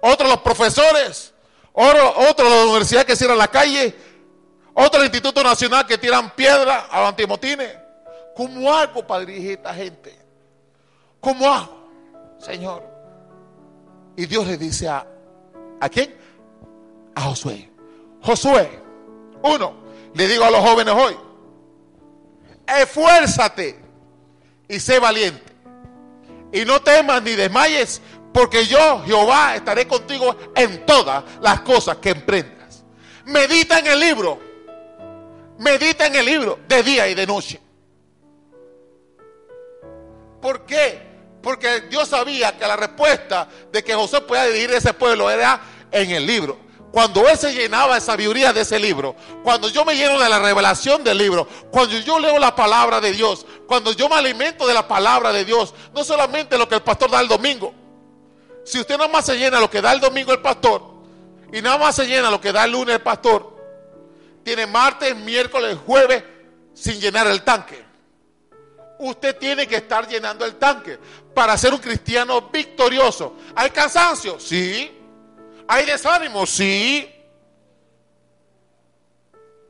otros 0.00 0.30
los 0.30 0.40
profesores, 0.40 1.34
de 1.74 2.44
la 2.44 2.64
universidad 2.64 3.04
que 3.04 3.14
cierran 3.14 3.36
la 3.36 3.48
calle, 3.48 3.94
otro 4.72 5.00
el 5.00 5.06
Instituto 5.06 5.42
Nacional 5.42 5.86
que 5.86 5.98
tiran 5.98 6.34
piedra 6.34 6.86
a 6.90 7.00
los 7.00 7.08
antimotines. 7.10 7.76
¿Cómo 8.34 8.72
hago 8.72 9.06
para 9.06 9.26
dirigir 9.26 9.50
a 9.50 9.52
esta 9.54 9.74
gente? 9.74 10.19
¿Cómo 11.20 11.46
hago, 11.52 11.88
Señor? 12.38 12.82
Y 14.16 14.26
Dios 14.26 14.46
le 14.46 14.56
dice 14.56 14.88
a, 14.88 15.06
¿a 15.80 15.88
quién? 15.88 16.14
A 17.14 17.22
Josué. 17.22 17.70
Josué, 18.22 18.80
uno, 19.42 19.74
le 20.14 20.28
digo 20.28 20.44
a 20.44 20.50
los 20.50 20.60
jóvenes 20.60 20.94
hoy, 20.94 21.16
esfuérzate 22.66 23.78
y 24.68 24.80
sé 24.80 24.98
valiente. 24.98 25.52
Y 26.52 26.64
no 26.64 26.80
temas 26.82 27.22
ni 27.22 27.32
desmayes, 27.32 28.00
porque 28.32 28.66
yo, 28.66 29.02
Jehová, 29.04 29.56
estaré 29.56 29.86
contigo 29.86 30.36
en 30.54 30.84
todas 30.84 31.24
las 31.40 31.60
cosas 31.60 31.98
que 31.98 32.10
emprendas. 32.10 32.84
Medita 33.26 33.78
en 33.78 33.86
el 33.86 34.00
libro. 34.00 34.38
Medita 35.58 36.06
en 36.06 36.16
el 36.16 36.24
libro 36.24 36.58
de 36.66 36.82
día 36.82 37.08
y 37.08 37.14
de 37.14 37.26
noche. 37.26 37.60
¿Por 40.40 40.64
qué? 40.64 41.09
Porque 41.42 41.82
Dios 41.82 42.08
sabía 42.08 42.56
que 42.56 42.66
la 42.66 42.76
respuesta 42.76 43.48
de 43.72 43.82
que 43.82 43.94
José 43.94 44.20
podía 44.20 44.44
dirigir 44.46 44.72
ese 44.72 44.92
pueblo 44.92 45.30
era 45.30 45.60
en 45.90 46.10
el 46.10 46.26
libro. 46.26 46.58
Cuando 46.92 47.28
él 47.28 47.38
se 47.38 47.52
llenaba 47.54 47.94
de 47.94 48.00
sabiduría 48.00 48.52
de 48.52 48.62
ese 48.62 48.78
libro, 48.78 49.14
cuando 49.44 49.68
yo 49.68 49.84
me 49.84 49.94
lleno 49.94 50.18
de 50.18 50.28
la 50.28 50.40
revelación 50.40 51.04
del 51.04 51.18
libro, 51.18 51.46
cuando 51.70 51.96
yo 51.98 52.18
leo 52.18 52.38
la 52.38 52.56
palabra 52.56 53.00
de 53.00 53.12
Dios, 53.12 53.46
cuando 53.68 53.92
yo 53.92 54.08
me 54.08 54.16
alimento 54.16 54.66
de 54.66 54.74
la 54.74 54.88
palabra 54.88 55.32
de 55.32 55.44
Dios, 55.44 55.72
no 55.94 56.02
solamente 56.02 56.58
lo 56.58 56.68
que 56.68 56.74
el 56.74 56.82
pastor 56.82 57.10
da 57.10 57.20
el 57.20 57.28
domingo. 57.28 57.72
Si 58.64 58.80
usted 58.80 58.98
nada 58.98 59.08
más 59.08 59.24
se 59.24 59.36
llena 59.36 59.60
lo 59.60 59.70
que 59.70 59.80
da 59.80 59.92
el 59.92 60.00
domingo 60.00 60.32
el 60.32 60.40
pastor 60.40 60.82
y 61.52 61.62
nada 61.62 61.78
más 61.78 61.94
se 61.94 62.06
llena 62.06 62.30
lo 62.30 62.40
que 62.40 62.52
da 62.52 62.64
el 62.64 62.72
lunes 62.72 62.96
el 62.96 63.02
pastor, 63.02 63.56
tiene 64.42 64.66
martes, 64.66 65.14
miércoles, 65.16 65.78
jueves 65.86 66.24
sin 66.74 67.00
llenar 67.00 67.28
el 67.28 67.42
tanque. 67.42 67.89
Usted 69.02 69.36
tiene 69.38 69.66
que 69.66 69.76
estar 69.76 70.06
llenando 70.06 70.44
el 70.44 70.56
tanque 70.56 70.98
para 71.34 71.56
ser 71.56 71.72
un 71.72 71.80
cristiano 71.80 72.50
victorioso. 72.52 73.34
¿Hay 73.56 73.70
cansancio? 73.70 74.38
Sí. 74.38 74.94
¿Hay 75.66 75.86
desánimo? 75.86 76.44
Sí. 76.44 77.10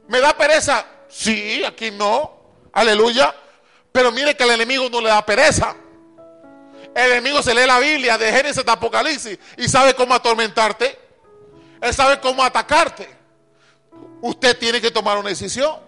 ¿Me 0.09 0.21
da 0.21 0.37
pereza? 0.37 0.85
Sí, 1.09 1.63
aquí 1.65 1.93
no. 1.93 2.41
Aleluya. 2.73 3.33
Pero 3.93 4.11
mire 4.11 4.37
que 4.37 4.43
al 4.43 4.51
enemigo 4.51 4.91
no 4.91 5.01
le 5.01 5.11
da 5.11 5.25
pereza. 5.25 5.77
El 6.93 7.13
enemigo 7.13 7.41
se 7.41 7.55
lee 7.55 7.67
la 7.67 7.79
Biblia 7.79 8.19
de 8.19 8.33
Génesis 8.33 8.67
a 8.67 8.73
Apocalipsis 8.73 9.39
y 9.57 9.69
sabe 9.69 9.95
cómo 9.95 10.13
atormentarte. 10.13 10.99
Él 11.81 11.95
sabe 11.95 12.19
cómo 12.19 12.43
atacarte. 12.43 13.09
Usted 14.23 14.59
tiene 14.59 14.81
que 14.81 14.91
tomar 14.91 15.19
una 15.19 15.29
decisión. 15.29 15.79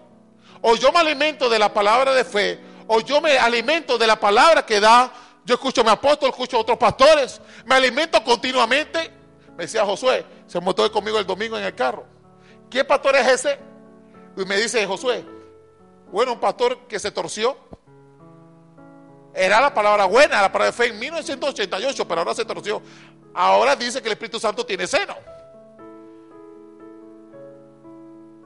O 0.61 0.77
yo 0.77 0.93
me 0.93 0.99
alimento 0.99 1.49
de 1.49 1.59
la 1.59 1.73
palabra 1.73 2.13
de 2.13 2.23
fe, 2.23 2.57
o 2.87 2.99
yo 3.01 3.21
me 3.21 3.37
alimento 3.37 3.97
de 3.97 4.07
la 4.07 4.19
palabra 4.19 4.65
que 4.65 4.79
da. 4.79 5.11
Yo 5.45 5.55
escucho 5.55 5.81
a 5.81 5.83
mi 5.83 5.89
apóstol, 5.89 6.29
escucho 6.29 6.55
a 6.55 6.61
otros 6.61 6.77
pastores, 6.77 7.41
me 7.65 7.75
alimento 7.75 8.23
continuamente 8.23 9.23
me 9.55 9.63
decía 9.65 9.85
Josué, 9.85 10.25
se 10.47 10.59
montó 10.59 10.89
conmigo 10.91 11.19
el 11.19 11.25
domingo 11.25 11.57
en 11.57 11.63
el 11.63 11.75
carro. 11.75 12.05
¿Qué 12.69 12.83
pastor 12.83 13.15
es 13.15 13.27
ese? 13.27 13.59
Y 14.35 14.45
me 14.45 14.57
dice 14.57 14.85
Josué, 14.85 15.23
bueno, 16.11 16.33
un 16.33 16.39
pastor 16.39 16.87
que 16.87 16.99
se 16.99 17.11
torció. 17.11 17.55
Era 19.35 19.61
la 19.61 19.73
palabra 19.73 20.05
buena, 20.05 20.41
la 20.41 20.51
palabra 20.51 20.67
de 20.67 20.71
fe 20.73 20.87
en 20.87 20.99
1988, 20.99 22.07
pero 22.07 22.21
ahora 22.21 22.33
se 22.33 22.45
torció. 22.45 22.81
Ahora 23.33 23.75
dice 23.75 24.01
que 24.01 24.07
el 24.07 24.13
Espíritu 24.13 24.39
Santo 24.39 24.65
tiene 24.65 24.85
seno. 24.85 25.15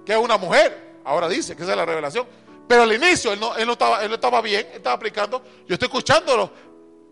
Que 0.06 0.14
es 0.14 0.20
una 0.20 0.38
mujer. 0.38 1.00
Ahora 1.04 1.28
dice 1.28 1.56
que 1.56 1.64
esa 1.64 1.72
es 1.72 1.78
la 1.78 1.86
revelación. 1.86 2.26
Pero 2.68 2.84
al 2.84 2.94
inicio 2.94 3.32
él 3.32 3.40
no, 3.40 3.56
él 3.56 3.66
no, 3.66 3.74
estaba, 3.74 4.04
él 4.04 4.14
estaba 4.14 4.42
bien, 4.42 4.68
él 4.72 4.78
estaba 4.78 4.96
aplicando. 4.96 5.42
Yo 5.68 5.74
estoy 5.76 5.88
escuchando 5.88 6.52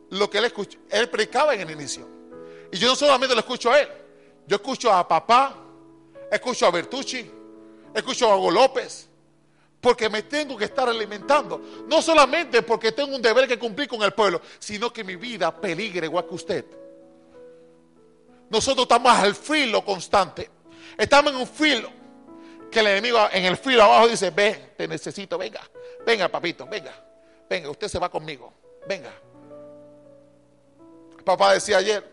lo, 0.10 0.30
que 0.30 0.38
él 0.38 0.46
escuchó. 0.46 0.78
Él 0.90 1.10
predicaba 1.10 1.54
en 1.54 1.62
el 1.62 1.72
inicio. 1.72 2.08
Y 2.72 2.78
yo 2.78 2.88
no 2.88 2.96
solamente 2.96 3.34
lo 3.34 3.40
escucho 3.40 3.72
a 3.72 3.80
él. 3.80 3.88
Yo 4.48 4.58
escucho 4.58 4.92
a 4.92 5.08
papá, 5.08 5.56
escucho 6.32 6.68
a 6.68 6.72
Bertucci, 6.72 7.32
escucho 7.94 8.30
a 8.30 8.38
Hugo 8.38 8.52
López, 8.52 9.08
porque 9.80 10.10
me 10.10 10.24
tengo 10.24 10.58
que 10.58 10.66
estar 10.66 10.90
alimentando. 10.90 11.62
No 11.88 12.02
solamente 12.02 12.62
porque 12.62 12.92
tengo 12.92 13.16
un 13.16 13.22
deber 13.22 13.48
que 13.48 13.58
cumplir 13.58 13.88
con 13.88 14.04
el 14.04 14.12
pueblo, 14.12 14.42
sino 14.60 14.92
que 14.92 15.04
mi 15.04 15.16
vida 15.16 15.56
peligre 15.56 16.08
igual 16.08 16.28
que 16.28 16.36
usted. 16.36 16.66
Nosotros 18.50 18.84
estamos 18.84 19.12
al 19.14 19.36
filo 19.36 19.84
constante. 19.84 20.50
Estamos 20.98 21.32
en 21.32 21.40
un 21.40 21.48
filo. 21.48 22.05
Que 22.76 22.82
el 22.82 22.88
enemigo 22.88 23.18
en 23.32 23.46
el 23.46 23.56
filo 23.56 23.84
abajo 23.84 24.10
dice, 24.10 24.32
ven, 24.32 24.74
te 24.76 24.86
necesito, 24.86 25.38
venga, 25.38 25.62
venga 26.06 26.28
papito, 26.28 26.68
venga, 26.68 26.94
venga, 27.50 27.70
usted 27.70 27.88
se 27.88 27.98
va 27.98 28.10
conmigo, 28.10 28.52
venga. 28.86 29.14
Papá 31.24 31.54
decía 31.54 31.78
ayer, 31.78 32.06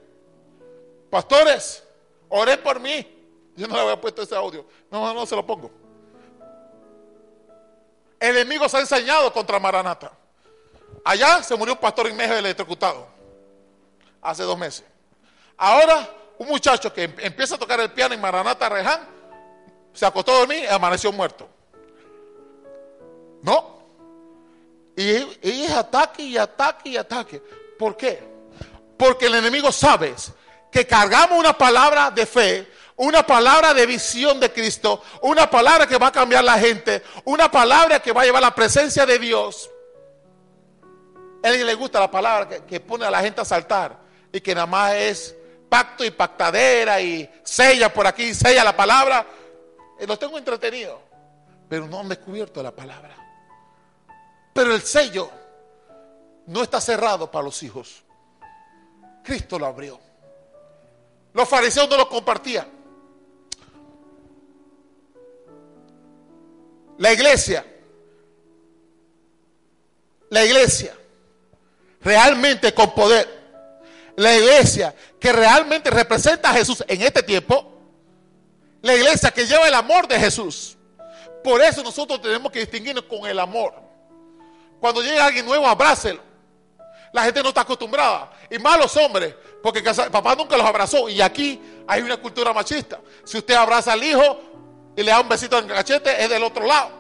pastores, 1.11 1.83
oré 2.29 2.59
por 2.59 2.79
mí. 2.79 3.51
Yo 3.57 3.67
no 3.67 3.75
le 3.75 3.81
había 3.81 4.01
puesto 4.01 4.23
ese 4.23 4.37
audio. 4.37 4.65
No, 4.89 5.13
no, 5.13 5.27
se 5.27 5.35
lo 5.35 5.45
pongo. 5.45 5.69
El 8.21 8.37
enemigo 8.37 8.69
se 8.69 8.77
ha 8.77 8.81
enseñado 8.83 9.33
contra 9.33 9.59
Maranata. 9.59 10.13
Allá 11.05 11.43
se 11.43 11.57
murió 11.57 11.75
un 11.75 11.81
pastor 11.81 12.07
en 12.07 12.15
México 12.15 12.37
electrocutado. 12.37 13.09
Hace 14.21 14.45
dos 14.45 14.57
meses. 14.57 14.85
Ahora, 15.57 16.09
un 16.39 16.47
muchacho 16.47 16.93
que 16.93 17.03
em-, 17.03 17.17
empieza 17.19 17.57
a 17.57 17.59
tocar 17.59 17.81
el 17.81 17.91
piano 17.91 18.15
en 18.15 18.21
Maranata 18.21 18.69
Reján, 18.69 19.22
se 19.93 20.07
acostó 20.07 20.33
a 20.33 20.39
dormir 20.39 20.65
y 20.65 20.67
amaneció 20.67 21.13
muerto. 21.13 21.49
¿No? 23.43 23.83
Y, 24.97 25.11
es 25.43 25.71
ataque 25.73 26.23
y 26.23 26.37
ataque 26.37 26.91
y 26.91 26.97
ataque. 26.97 27.43
¿Por 27.79 27.97
qué? 27.97 28.23
Porque 28.97 29.27
el 29.27 29.35
enemigo 29.35 29.73
sabe 29.73 30.15
que 30.71 30.87
cargamos 30.87 31.39
una 31.39 31.57
palabra 31.57 32.11
de 32.11 32.27
fe 32.27 32.69
una 32.97 33.27
palabra 33.27 33.75
de 33.75 33.87
visión 33.87 34.39
de 34.39 34.53
Cristo, 34.53 35.03
una 35.23 35.51
palabra 35.51 35.87
que 35.87 35.99
va 35.99 36.09
a 36.09 36.13
cambiar 36.13 36.45
la 36.45 36.59
gente, 36.59 37.03
una 37.25 37.51
palabra 37.51 38.01
que 38.01 38.13
va 38.13 38.23
a 38.23 38.25
llevar 38.25 38.43
la 38.43 38.55
presencia 38.55 39.07
de 39.07 39.19
Dios. 39.19 39.71
A 41.43 41.49
él 41.49 41.67
le 41.67 41.75
gusta 41.75 41.99
la 41.99 42.11
palabra 42.11 42.65
que, 42.65 42.81
pone 42.81 43.05
a 43.05 43.11
la 43.11 43.21
gente 43.21 43.41
a 43.41 43.45
saltar 43.45 43.99
y 44.33 44.41
que 44.41 44.55
nada 44.55 44.67
más 44.67 44.95
es 44.95 45.35
pacto 45.69 46.05
y 46.05 46.11
pactadera 46.11 47.01
y 47.01 47.29
sella 47.43 47.93
por 47.93 48.07
aquí, 48.07 48.35
sella 48.35 48.63
la 48.63 48.77
palabra. 48.77 49.27
Y 50.03 50.07
lo 50.07 50.19
tengo 50.19 50.37
entretenido, 50.37 51.01
pero 51.69 51.87
no 51.87 52.01
han 52.01 52.09
descubierto 52.09 52.61
la 52.61 52.73
palabra. 52.73 53.15
Pero 54.53 54.75
el 54.75 54.83
sello 54.83 55.31
no 56.47 56.65
está 56.65 56.81
cerrado 56.81 57.31
para 57.31 57.45
los 57.45 57.63
hijos. 57.63 58.03
Cristo 59.23 59.61
lo 59.61 59.67
abrió. 59.67 60.01
Los 61.33 61.49
fariseos 61.49 61.89
no 61.89 61.97
lo 61.97 62.09
compartían. 62.09 62.67
La 66.99 67.13
iglesia, 67.13 67.65
la 70.31 70.45
iglesia 70.45 70.97
realmente 72.01 72.75
con 72.75 72.93
poder, 72.93 73.29
la 74.17 74.37
iglesia 74.37 74.93
que 75.21 75.33
realmente 75.33 75.91
representa 75.91 76.51
a 76.51 76.55
Jesús 76.55 76.83
en 76.89 77.03
este 77.03 77.23
tiempo, 77.23 77.72
la 78.83 78.95
iglesia 78.95 79.31
que 79.31 79.47
lleva 79.47 79.67
el 79.67 79.75
amor 79.75 80.07
de 80.07 80.19
Jesús. 80.19 80.77
Por 81.43 81.61
eso 81.63 81.83
nosotros 81.83 82.21
tenemos 82.21 82.51
que 82.53 82.61
distinguirnos 82.61 83.05
con 83.05 83.27
el 83.27 83.39
amor. 83.39 83.75
Cuando 84.81 85.01
llega 85.01 85.25
alguien 85.25 85.47
nuevo, 85.47 85.67
abrácelo. 85.67 86.21
La 87.13 87.25
gente 87.25 87.43
no 87.43 87.51
está 87.51 87.63
acostumbrada. 87.63 88.33
Y 88.51 88.59
más 88.59 88.79
los 88.79 88.97
hombres, 88.97 89.35
porque 89.63 89.83
papá 89.83 90.35
nunca 90.35 90.57
los 90.57 90.67
abrazó. 90.67 91.09
Y 91.09 91.21
aquí 91.21 91.61
hay 91.87 92.03
una 92.03 92.17
cultura 92.17 92.53
machista. 92.53 93.01
Si 93.25 93.39
usted 93.39 93.55
abraza 93.55 93.93
al 93.93 94.03
hijo, 94.03 94.41
y 94.97 95.03
le 95.03 95.11
da 95.11 95.21
un 95.21 95.29
besito 95.29 95.59
en 95.59 95.71
el 95.71 95.77
cachete, 95.77 96.23
es 96.23 96.29
del 96.29 96.43
otro 96.43 96.67
lado. 96.67 96.91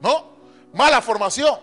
¿No? 0.00 0.32
Mala 0.72 1.00
formación. 1.00 1.58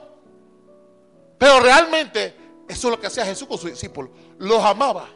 Pero 1.37 1.59
realmente 1.59 2.35
eso 2.67 2.87
es 2.87 2.91
lo 2.91 2.99
que 2.99 3.07
hacía 3.07 3.25
Jesús 3.25 3.47
con 3.47 3.57
sus 3.57 3.71
discípulos. 3.71 4.11
Los 4.37 4.63
amaba. 4.63 5.09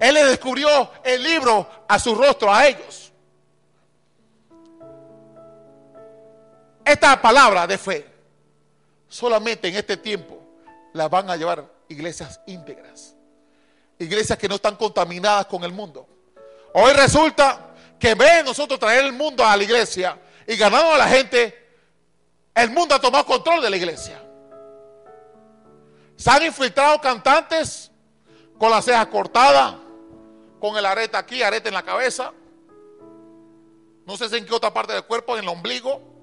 Él 0.00 0.14
le 0.14 0.24
descubrió 0.24 0.90
el 1.02 1.22
libro 1.22 1.68
a 1.88 1.98
su 1.98 2.14
rostro, 2.14 2.52
a 2.52 2.66
ellos. 2.66 3.03
Esta 6.84 7.20
palabra 7.20 7.66
de 7.66 7.78
fe, 7.78 8.06
solamente 9.08 9.68
en 9.68 9.76
este 9.76 9.96
tiempo, 9.96 10.38
la 10.92 11.08
van 11.08 11.30
a 11.30 11.36
llevar 11.36 11.64
iglesias 11.88 12.40
íntegras. 12.46 13.14
Iglesias 13.98 14.38
que 14.38 14.48
no 14.48 14.56
están 14.56 14.76
contaminadas 14.76 15.46
con 15.46 15.64
el 15.64 15.72
mundo. 15.72 16.06
Hoy 16.74 16.92
resulta 16.92 17.74
que 17.98 18.10
en 18.10 18.44
nosotros 18.44 18.78
traer 18.78 19.04
el 19.04 19.12
mundo 19.12 19.44
a 19.44 19.56
la 19.56 19.62
iglesia 19.62 20.18
y 20.46 20.56
ganando 20.56 20.92
a 20.92 20.98
la 20.98 21.08
gente, 21.08 21.64
el 22.54 22.70
mundo 22.70 22.94
ha 22.94 23.00
tomado 23.00 23.24
control 23.24 23.62
de 23.62 23.70
la 23.70 23.76
iglesia. 23.76 24.20
Se 26.16 26.30
han 26.30 26.42
infiltrado 26.44 27.00
cantantes 27.00 27.90
con 28.58 28.70
las 28.70 28.84
cejas 28.84 29.06
cortadas, 29.06 29.76
con 30.60 30.76
el 30.76 30.86
arete 30.86 31.16
aquí, 31.16 31.42
arete 31.42 31.68
en 31.68 31.74
la 31.74 31.82
cabeza. 31.82 32.32
No 34.06 34.16
sé 34.16 34.28
si 34.28 34.36
en 34.36 34.46
qué 34.46 34.54
otra 34.54 34.72
parte 34.72 34.92
del 34.92 35.04
cuerpo, 35.04 35.36
en 35.36 35.44
el 35.44 35.48
ombligo. 35.48 36.13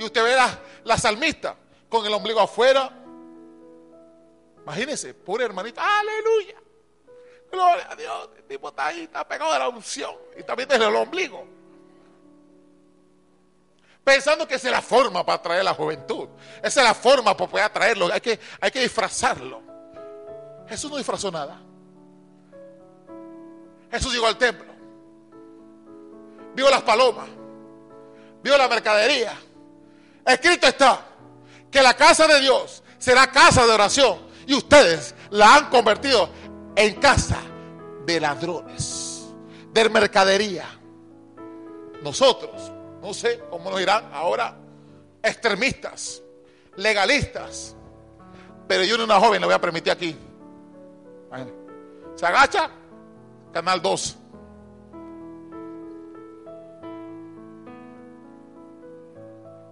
Y 0.00 0.04
usted 0.04 0.24
ve 0.24 0.34
la, 0.34 0.58
la 0.84 0.96
salmista 0.96 1.54
con 1.90 2.06
el 2.06 2.14
ombligo 2.14 2.40
afuera. 2.40 2.90
Imagínese, 4.62 5.12
pobre 5.12 5.44
hermanita, 5.44 5.82
aleluya. 6.00 6.54
Gloria 7.52 7.86
a 7.90 7.94
Dios. 7.94 8.30
El 8.34 8.44
tipo 8.44 8.70
está 8.70 8.86
ahí, 8.86 9.02
está 9.02 9.28
pegado 9.28 9.52
de 9.52 9.58
la 9.58 9.68
unción. 9.68 10.14
Y 10.38 10.42
también 10.42 10.70
desde 10.70 10.86
el 10.86 10.96
ombligo. 10.96 11.44
Pensando 14.02 14.48
que 14.48 14.54
esa 14.54 14.68
es 14.68 14.72
la 14.72 14.80
forma 14.80 15.22
para 15.22 15.36
atraer 15.36 15.60
a 15.60 15.64
la 15.64 15.74
juventud. 15.74 16.30
Esa 16.62 16.80
es 16.80 16.86
la 16.86 16.94
forma 16.94 17.36
para 17.36 17.50
poder 17.50 17.66
atraerlo. 17.66 18.10
Hay 18.10 18.22
que, 18.22 18.40
hay 18.58 18.70
que 18.70 18.80
disfrazarlo. 18.80 19.60
Jesús 20.66 20.90
no 20.90 20.96
disfrazó 20.96 21.30
nada. 21.30 21.60
Jesús 23.90 24.14
llegó 24.14 24.28
al 24.28 24.38
templo. 24.38 24.72
Vio 26.54 26.70
las 26.70 26.82
palomas. 26.84 27.28
Vio 28.42 28.56
la 28.56 28.66
mercadería. 28.66 29.38
Escrito 30.24 30.66
está 30.66 31.06
que 31.70 31.82
la 31.82 31.94
casa 31.94 32.26
de 32.26 32.40
Dios 32.40 32.82
será 32.98 33.30
casa 33.30 33.66
de 33.66 33.72
oración. 33.72 34.18
Y 34.46 34.54
ustedes 34.54 35.14
la 35.30 35.56
han 35.56 35.70
convertido 35.70 36.28
en 36.76 36.94
casa 37.00 37.38
de 38.04 38.20
ladrones, 38.20 39.26
de 39.72 39.88
mercadería. 39.88 40.66
Nosotros, 42.02 42.72
no 43.02 43.14
sé 43.14 43.40
cómo 43.50 43.70
nos 43.70 43.78
dirán 43.78 44.10
ahora, 44.12 44.56
extremistas, 45.22 46.22
legalistas. 46.76 47.76
Pero 48.66 48.84
yo 48.84 48.96
no 48.96 49.04
una 49.04 49.20
joven 49.20 49.40
le 49.40 49.46
voy 49.46 49.54
a 49.54 49.60
permitir 49.60 49.92
aquí. 49.92 50.16
Se 52.14 52.26
agacha, 52.26 52.70
canal 53.52 53.80
2. 53.82 54.16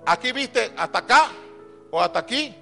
Aquí 0.08 0.32
viste 0.32 0.72
hasta 0.76 0.98
acá 0.98 1.30
o 1.90 2.00
hasta 2.00 2.18
aquí. 2.18 2.54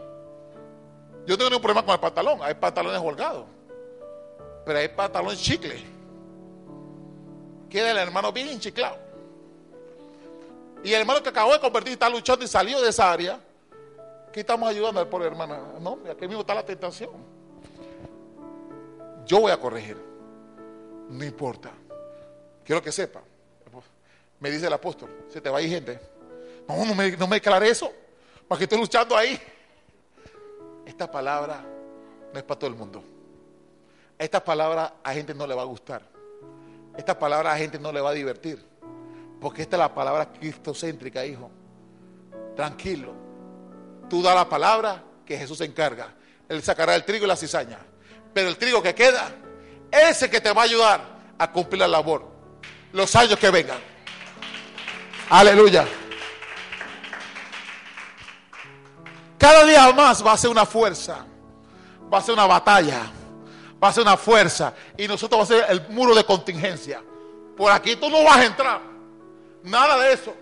Yo 1.27 1.37
tengo 1.39 1.57
un 1.57 1.63
problema 1.63 1.85
con 1.85 1.95
el 1.95 2.01
pantalón. 2.01 2.39
Hay 2.43 2.55
pantalones 2.55 3.01
holgados 3.01 3.57
pero 4.67 4.81
hay 4.81 4.89
pantalón 4.89 5.37
chicle. 5.37 5.81
Queda 7.71 7.93
el 7.93 7.99
hermano 7.99 8.33
bien 8.33 8.49
enchiclado. 8.49 8.99
Y 10.83 10.93
el 10.93 11.03
hermano 11.03 11.23
que 11.23 11.29
acabó 11.29 11.53
de 11.53 11.61
convertir 11.61 11.93
está 11.93 12.11
luchando 12.11 12.45
y 12.45 12.49
salió 12.49 12.83
de 12.83 12.89
esa 12.89 13.13
área. 13.13 13.39
¿Qué 14.33 14.41
estamos 14.41 14.69
ayudando 14.69 15.01
al 15.01 15.07
pobre 15.07 15.29
hermana? 15.29 15.61
No, 15.81 16.01
aquí 16.11 16.27
mismo 16.27 16.41
está 16.41 16.53
la 16.53 16.67
tentación. 16.67 17.11
Yo 19.25 19.41
voy 19.41 19.53
a 19.53 19.57
corregir. 19.57 19.97
No 21.11 21.25
importa. 21.25 21.71
Quiero 22.65 22.83
que 22.83 22.91
sepa. 22.91 23.23
Me 24.41 24.51
dice 24.51 24.67
el 24.67 24.73
apóstol, 24.73 25.09
se 25.29 25.41
te 25.41 25.49
va 25.49 25.59
a 25.59 25.63
ir 25.63 25.71
gente. 25.71 26.01
No, 26.69 26.85
no 26.85 26.95
me, 26.95 27.17
no 27.17 27.27
me 27.27 27.37
declare 27.37 27.69
eso. 27.69 27.93
Para 28.49 28.59
que 28.59 28.65
estoy 28.65 28.79
luchando 28.79 29.17
ahí. 29.17 29.41
Esta 30.85 31.11
palabra 31.11 31.65
no 32.33 32.39
es 32.39 32.45
para 32.45 32.59
todo 32.59 32.71
el 32.71 32.77
mundo. 32.77 33.03
Esta 34.19 34.43
palabra 34.43 34.95
a 35.03 35.13
gente 35.13 35.35
no 35.35 35.47
le 35.47 35.55
va 35.55 35.63
a 35.63 35.67
gustar. 35.67 36.03
Esta 36.97 37.19
palabra 37.19 37.53
a 37.53 37.59
gente 37.59 37.79
no 37.79 37.93
le 37.93 38.01
va 38.01 38.11
a 38.11 38.15
divertir. 38.15 38.65
Porque 39.41 39.63
esta 39.63 39.77
es 39.77 39.81
la 39.81 39.95
palabra 39.95 40.33
cristocéntrica, 40.33 41.25
hijo. 41.27 41.51
Tranquilo. 42.55 43.13
Tú 44.09 44.23
da 44.23 44.35
la 44.35 44.49
palabra 44.49 45.03
que 45.25 45.37
Jesús 45.37 45.59
se 45.59 45.65
encarga. 45.65 46.15
Él 46.49 46.63
sacará 46.63 46.95
el 46.95 47.05
trigo 47.05 47.25
y 47.25 47.29
la 47.29 47.37
cizaña. 47.37 47.79
Pero 48.33 48.49
el 48.49 48.57
trigo 48.57 48.83
que 48.83 48.95
queda, 48.95 49.31
ese 49.91 50.31
que 50.31 50.41
te 50.41 50.53
va 50.53 50.63
a 50.63 50.65
ayudar 50.65 51.01
a 51.37 51.53
cumplir 51.53 51.81
la 51.81 51.89
labor. 51.89 52.27
Los 52.93 53.15
años 53.17 53.39
que 53.39 53.51
vengan. 53.51 53.79
Aleluya. 55.29 55.87
Cada 59.47 59.65
día 59.65 59.93
más 59.93 60.27
va 60.27 60.33
a 60.33 60.37
ser 60.37 60.51
una 60.51 60.67
fuerza. 60.67 61.25
Va 62.13 62.19
a 62.19 62.21
ser 62.21 62.35
una 62.35 62.49
batalla. 62.49 63.03
Va 63.81 63.87
a 63.87 63.93
ser 63.93 64.03
una 64.03 64.17
fuerza. 64.17 64.75
Y 64.99 65.07
nosotros 65.07 65.39
va 65.39 65.45
a 65.45 65.47
ser 65.47 65.65
el 65.69 65.89
muro 65.91 66.17
de 66.17 66.25
contingencia. 66.25 67.01
Por 67.57 67.71
aquí 67.71 67.95
tú 67.95 68.11
no 68.11 68.25
vas 68.25 68.39
a 68.39 68.45
entrar. 68.45 68.81
Nada 69.63 69.99
de 69.99 70.15
eso. 70.15 70.35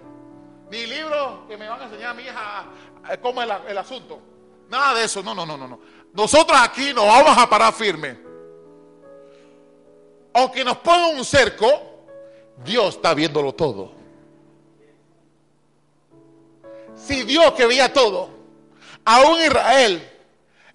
Ni 0.70 0.86
libros 0.86 1.40
que 1.46 1.58
me 1.58 1.68
van 1.68 1.82
a 1.82 1.84
enseñar 1.84 2.12
a 2.12 2.14
mi 2.14 2.22
hija 2.22 2.64
cómo 3.20 3.42
es 3.42 3.50
el 3.68 3.76
asunto. 3.76 4.20
Nada 4.70 4.94
de 4.94 5.04
eso. 5.04 5.22
No, 5.22 5.34
no, 5.34 5.44
no, 5.44 5.58
no. 5.58 5.78
Nosotros 6.14 6.58
aquí 6.58 6.94
nos 6.94 7.04
vamos 7.04 7.36
a 7.36 7.46
parar 7.46 7.74
firme. 7.74 8.18
Aunque 10.32 10.64
nos 10.64 10.78
pongan 10.78 11.14
un 11.14 11.26
cerco, 11.26 11.66
Dios 12.64 12.94
está 12.94 13.12
viéndolo 13.12 13.52
todo. 13.52 13.92
Si 16.96 17.22
Dios 17.24 17.52
que 17.52 17.66
veía 17.66 17.92
todo, 17.92 18.43
aún 19.04 19.40
Israel, 19.40 20.10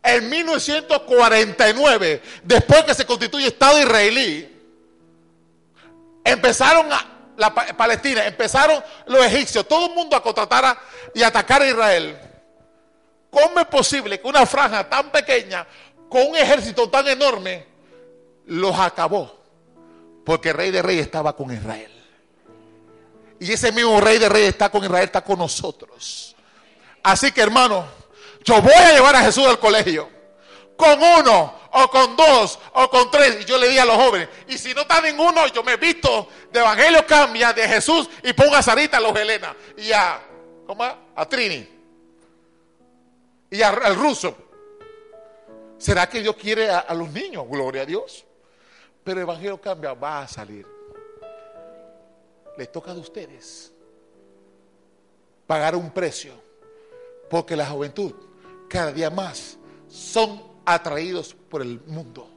en 0.03 0.29
1949, 0.29 2.21
después 2.43 2.83
que 2.83 2.93
se 2.93 3.05
constituye 3.05 3.47
Estado 3.47 3.79
israelí, 3.79 4.57
empezaron 6.23 6.91
a, 6.91 7.05
la 7.37 7.53
Palestina, 7.53 8.25
empezaron 8.25 8.83
los 9.07 9.25
egipcios, 9.25 9.67
todo 9.67 9.87
el 9.87 9.93
mundo 9.93 10.15
a 10.15 10.21
contratar 10.21 10.77
y 11.13 11.23
atacar 11.23 11.61
a 11.61 11.67
Israel. 11.67 12.19
¿Cómo 13.31 13.59
es 13.59 13.67
posible 13.67 14.19
que 14.19 14.27
una 14.27 14.45
franja 14.45 14.87
tan 14.89 15.09
pequeña, 15.09 15.65
con 16.09 16.27
un 16.27 16.35
ejército 16.35 16.89
tan 16.89 17.07
enorme, 17.07 17.65
los 18.45 18.77
acabó? 18.77 19.37
Porque 20.25 20.49
el 20.49 20.55
rey 20.55 20.71
de 20.71 20.81
reyes 20.81 21.05
estaba 21.05 21.35
con 21.35 21.53
Israel. 21.53 21.91
Y 23.39 23.53
ese 23.53 23.71
mismo 23.71 24.01
rey 24.01 24.17
de 24.17 24.27
reyes 24.27 24.49
está 24.49 24.69
con 24.69 24.83
Israel, 24.83 25.05
está 25.05 25.21
con 25.21 25.39
nosotros. 25.39 26.35
Así 27.01 27.31
que 27.31 27.41
hermano, 27.41 27.85
yo 28.43 28.61
voy 28.61 28.73
a 28.73 28.93
llevar 28.93 29.15
a 29.15 29.21
Jesús 29.21 29.45
al 29.45 29.59
colegio. 29.59 30.09
Con 30.75 31.01
uno, 31.01 31.59
o 31.71 31.89
con 31.89 32.15
dos, 32.15 32.57
o 32.73 32.89
con 32.89 33.11
tres. 33.11 33.41
Y 33.41 33.45
yo 33.45 33.57
le 33.57 33.67
di 33.67 33.77
a 33.77 33.85
los 33.85 33.97
jóvenes. 33.97 34.29
Y 34.47 34.57
si 34.57 34.73
no 34.73 34.81
está 34.81 35.01
ninguno, 35.01 35.45
yo 35.47 35.63
me 35.63 35.75
visto 35.75 36.27
de 36.51 36.59
Evangelio 36.59 37.05
Cambia, 37.05 37.51
de 37.53 37.67
Jesús, 37.67 38.09
y 38.23 38.33
pongo 38.33 38.55
a 38.55 38.63
Sarita, 38.63 38.97
a 38.97 39.01
los 39.01 39.15
Helena. 39.15 39.55
Y 39.77 39.91
a, 39.91 40.21
¿cómo? 40.65 40.83
A 41.15 41.25
Trini. 41.27 41.67
Y 43.51 43.61
al 43.61 43.95
ruso. 43.95 44.37
¿Será 45.77 46.07
que 46.07 46.21
Dios 46.21 46.35
quiere 46.35 46.69
a, 46.69 46.79
a 46.79 46.93
los 46.93 47.09
niños? 47.09 47.45
Gloria 47.49 47.81
a 47.81 47.85
Dios. 47.85 48.25
Pero 49.03 49.21
Evangelio 49.21 49.59
Cambia 49.59 49.93
va 49.93 50.21
a 50.21 50.27
salir. 50.27 50.65
Les 52.57 52.71
toca 52.71 52.91
a 52.91 52.95
ustedes 52.95 53.73
pagar 55.45 55.75
un 55.75 55.91
precio. 55.91 56.33
Porque 57.29 57.55
la 57.55 57.65
juventud 57.67 58.28
cada 58.69 58.91
día 58.91 59.09
más 59.09 59.57
son 59.89 60.41
atraídos 60.65 61.35
por 61.49 61.61
el 61.61 61.81
mundo. 61.87 62.29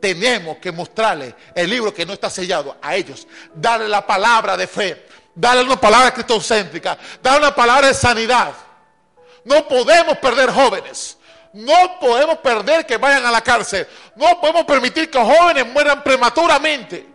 Tenemos 0.00 0.58
que 0.58 0.70
mostrarle 0.70 1.34
el 1.54 1.68
libro 1.68 1.92
que 1.92 2.06
no 2.06 2.12
está 2.12 2.30
sellado 2.30 2.76
a 2.80 2.94
ellos. 2.94 3.26
Darle 3.54 3.88
la 3.88 4.06
palabra 4.06 4.56
de 4.56 4.66
fe. 4.66 5.06
Darle 5.34 5.64
una 5.64 5.80
palabra 5.80 6.12
cristocéntrica. 6.12 6.96
Darle 7.22 7.46
una 7.46 7.54
palabra 7.54 7.88
de 7.88 7.94
sanidad. 7.94 8.52
No 9.44 9.66
podemos 9.66 10.18
perder 10.18 10.50
jóvenes. 10.50 11.18
No 11.52 11.98
podemos 11.98 12.38
perder 12.38 12.86
que 12.86 12.96
vayan 12.96 13.24
a 13.26 13.30
la 13.30 13.40
cárcel. 13.40 13.86
No 14.14 14.40
podemos 14.40 14.64
permitir 14.64 15.10
que 15.10 15.18
jóvenes 15.18 15.66
mueran 15.66 16.04
prematuramente. 16.04 17.08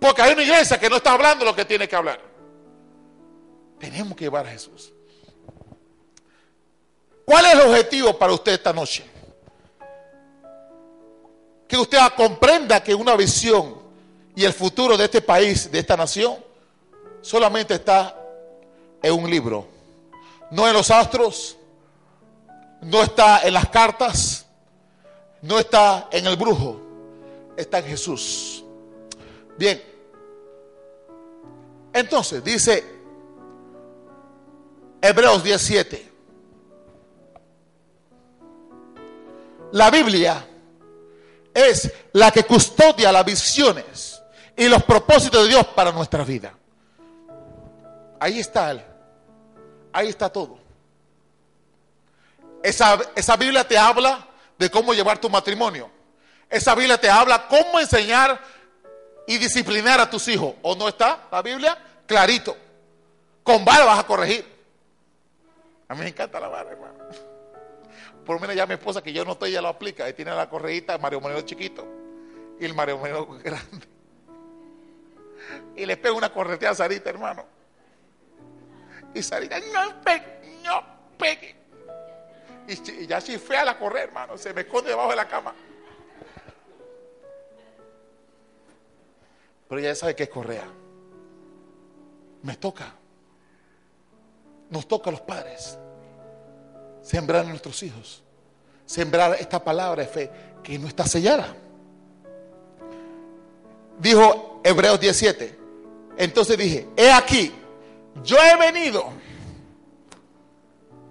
Porque 0.00 0.22
hay 0.22 0.32
una 0.32 0.42
iglesia 0.42 0.78
que 0.80 0.88
no 0.88 0.96
está 0.96 1.12
hablando 1.12 1.44
lo 1.44 1.54
que 1.54 1.66
tiene 1.66 1.86
que 1.86 1.96
hablar. 1.96 2.20
Tenemos 3.78 4.16
que 4.16 4.24
llevar 4.24 4.46
a 4.46 4.50
Jesús. 4.50 4.92
¿Cuál 7.30 7.46
es 7.46 7.52
el 7.52 7.60
objetivo 7.60 8.18
para 8.18 8.32
usted 8.32 8.54
esta 8.54 8.72
noche? 8.72 9.04
Que 11.68 11.76
usted 11.76 11.96
comprenda 12.16 12.82
que 12.82 12.92
una 12.92 13.14
visión 13.14 13.76
y 14.34 14.44
el 14.44 14.52
futuro 14.52 14.96
de 14.96 15.04
este 15.04 15.22
país, 15.22 15.70
de 15.70 15.78
esta 15.78 15.96
nación, 15.96 16.38
solamente 17.20 17.74
está 17.74 18.20
en 19.00 19.12
un 19.12 19.30
libro. 19.30 19.64
No 20.50 20.66
en 20.66 20.74
los 20.74 20.90
astros, 20.90 21.56
no 22.80 23.00
está 23.00 23.42
en 23.42 23.54
las 23.54 23.68
cartas, 23.68 24.44
no 25.40 25.60
está 25.60 26.08
en 26.10 26.26
el 26.26 26.34
brujo, 26.34 26.80
está 27.56 27.78
en 27.78 27.84
Jesús. 27.84 28.64
Bien, 29.56 29.80
entonces 31.92 32.42
dice 32.42 32.84
Hebreos 35.00 35.44
17. 35.44 36.09
La 39.72 39.90
Biblia 39.90 40.46
es 41.54 41.92
la 42.12 42.30
que 42.30 42.44
custodia 42.44 43.12
las 43.12 43.24
visiones 43.24 44.22
y 44.56 44.68
los 44.68 44.82
propósitos 44.82 45.44
de 45.44 45.48
Dios 45.48 45.66
para 45.68 45.92
nuestra 45.92 46.24
vida. 46.24 46.52
Ahí 48.18 48.40
está 48.40 48.70
Él. 48.72 48.82
Ahí 49.92 50.08
está 50.08 50.28
todo. 50.28 50.58
Esa, 52.62 52.98
esa 53.14 53.36
Biblia 53.36 53.66
te 53.66 53.78
habla 53.78 54.26
de 54.58 54.70
cómo 54.70 54.92
llevar 54.92 55.18
tu 55.18 55.30
matrimonio. 55.30 55.90
Esa 56.48 56.74
Biblia 56.74 57.00
te 57.00 57.08
habla 57.08 57.46
cómo 57.48 57.80
enseñar 57.80 58.40
y 59.26 59.38
disciplinar 59.38 60.00
a 60.00 60.10
tus 60.10 60.28
hijos. 60.28 60.54
¿O 60.62 60.74
no 60.74 60.88
está 60.88 61.28
la 61.30 61.42
Biblia? 61.42 61.78
Clarito. 62.06 62.56
Con 63.42 63.64
vara 63.64 63.84
vas 63.84 64.00
a 64.00 64.06
corregir. 64.06 64.46
A 65.88 65.94
mí 65.94 66.00
me 66.00 66.08
encanta 66.08 66.38
la 66.38 66.48
vara, 66.48 66.70
hermano. 66.70 67.29
Por 68.24 68.36
lo 68.36 68.40
menos 68.40 68.56
ya 68.56 68.66
mi 68.66 68.74
esposa, 68.74 69.02
que 69.02 69.12
yo 69.12 69.24
no 69.24 69.32
estoy, 69.32 69.52
ya 69.52 69.62
lo 69.62 69.68
aplica. 69.68 70.04
Ahí 70.04 70.12
tiene 70.12 70.32
la 70.32 70.48
correíta, 70.48 70.98
Mario 70.98 71.20
Moreno 71.20 71.40
chiquito 71.42 71.86
y 72.60 72.64
el 72.66 72.74
Mario 72.74 72.98
Moreno 72.98 73.26
grande. 73.42 73.88
Y 75.74 75.86
le 75.86 75.96
pego 75.96 76.16
una 76.16 76.32
corretea 76.32 76.70
a 76.70 76.74
Sarita, 76.74 77.10
hermano. 77.10 77.44
Y 79.14 79.22
Sarita, 79.22 79.58
no 79.58 80.00
pegue, 80.02 80.60
no 80.62 80.84
pegue. 81.18 81.56
Y, 82.68 83.06
ya 83.06 83.20
si 83.20 83.38
fue 83.38 83.56
a 83.56 83.64
la 83.64 83.78
correr, 83.78 84.08
hermano. 84.08 84.36
Se 84.36 84.52
me 84.52 84.60
esconde 84.60 84.90
debajo 84.90 85.10
de 85.10 85.16
la 85.16 85.26
cama. 85.26 85.54
Pero 89.68 89.80
ya 89.80 89.94
sabe 89.94 90.14
que 90.14 90.24
es 90.24 90.28
correa. 90.28 90.68
Me 92.42 92.56
toca. 92.56 92.94
Nos 94.68 94.86
toca 94.86 95.10
a 95.10 95.12
los 95.12 95.22
padres. 95.22 95.78
Sembrar 97.02 97.44
a 97.44 97.48
nuestros 97.48 97.82
hijos. 97.82 98.22
Sembrar 98.86 99.36
esta 99.38 99.62
palabra 99.62 100.02
de 100.02 100.08
fe 100.08 100.30
que 100.62 100.78
no 100.78 100.88
está 100.88 101.06
sellada. 101.06 101.54
Dijo 103.98 104.60
Hebreos 104.64 105.00
17. 105.00 105.58
Entonces 106.16 106.58
dije, 106.58 106.88
he 106.96 107.10
aquí, 107.10 107.52
yo 108.22 108.36
he 108.36 108.56
venido. 108.56 109.04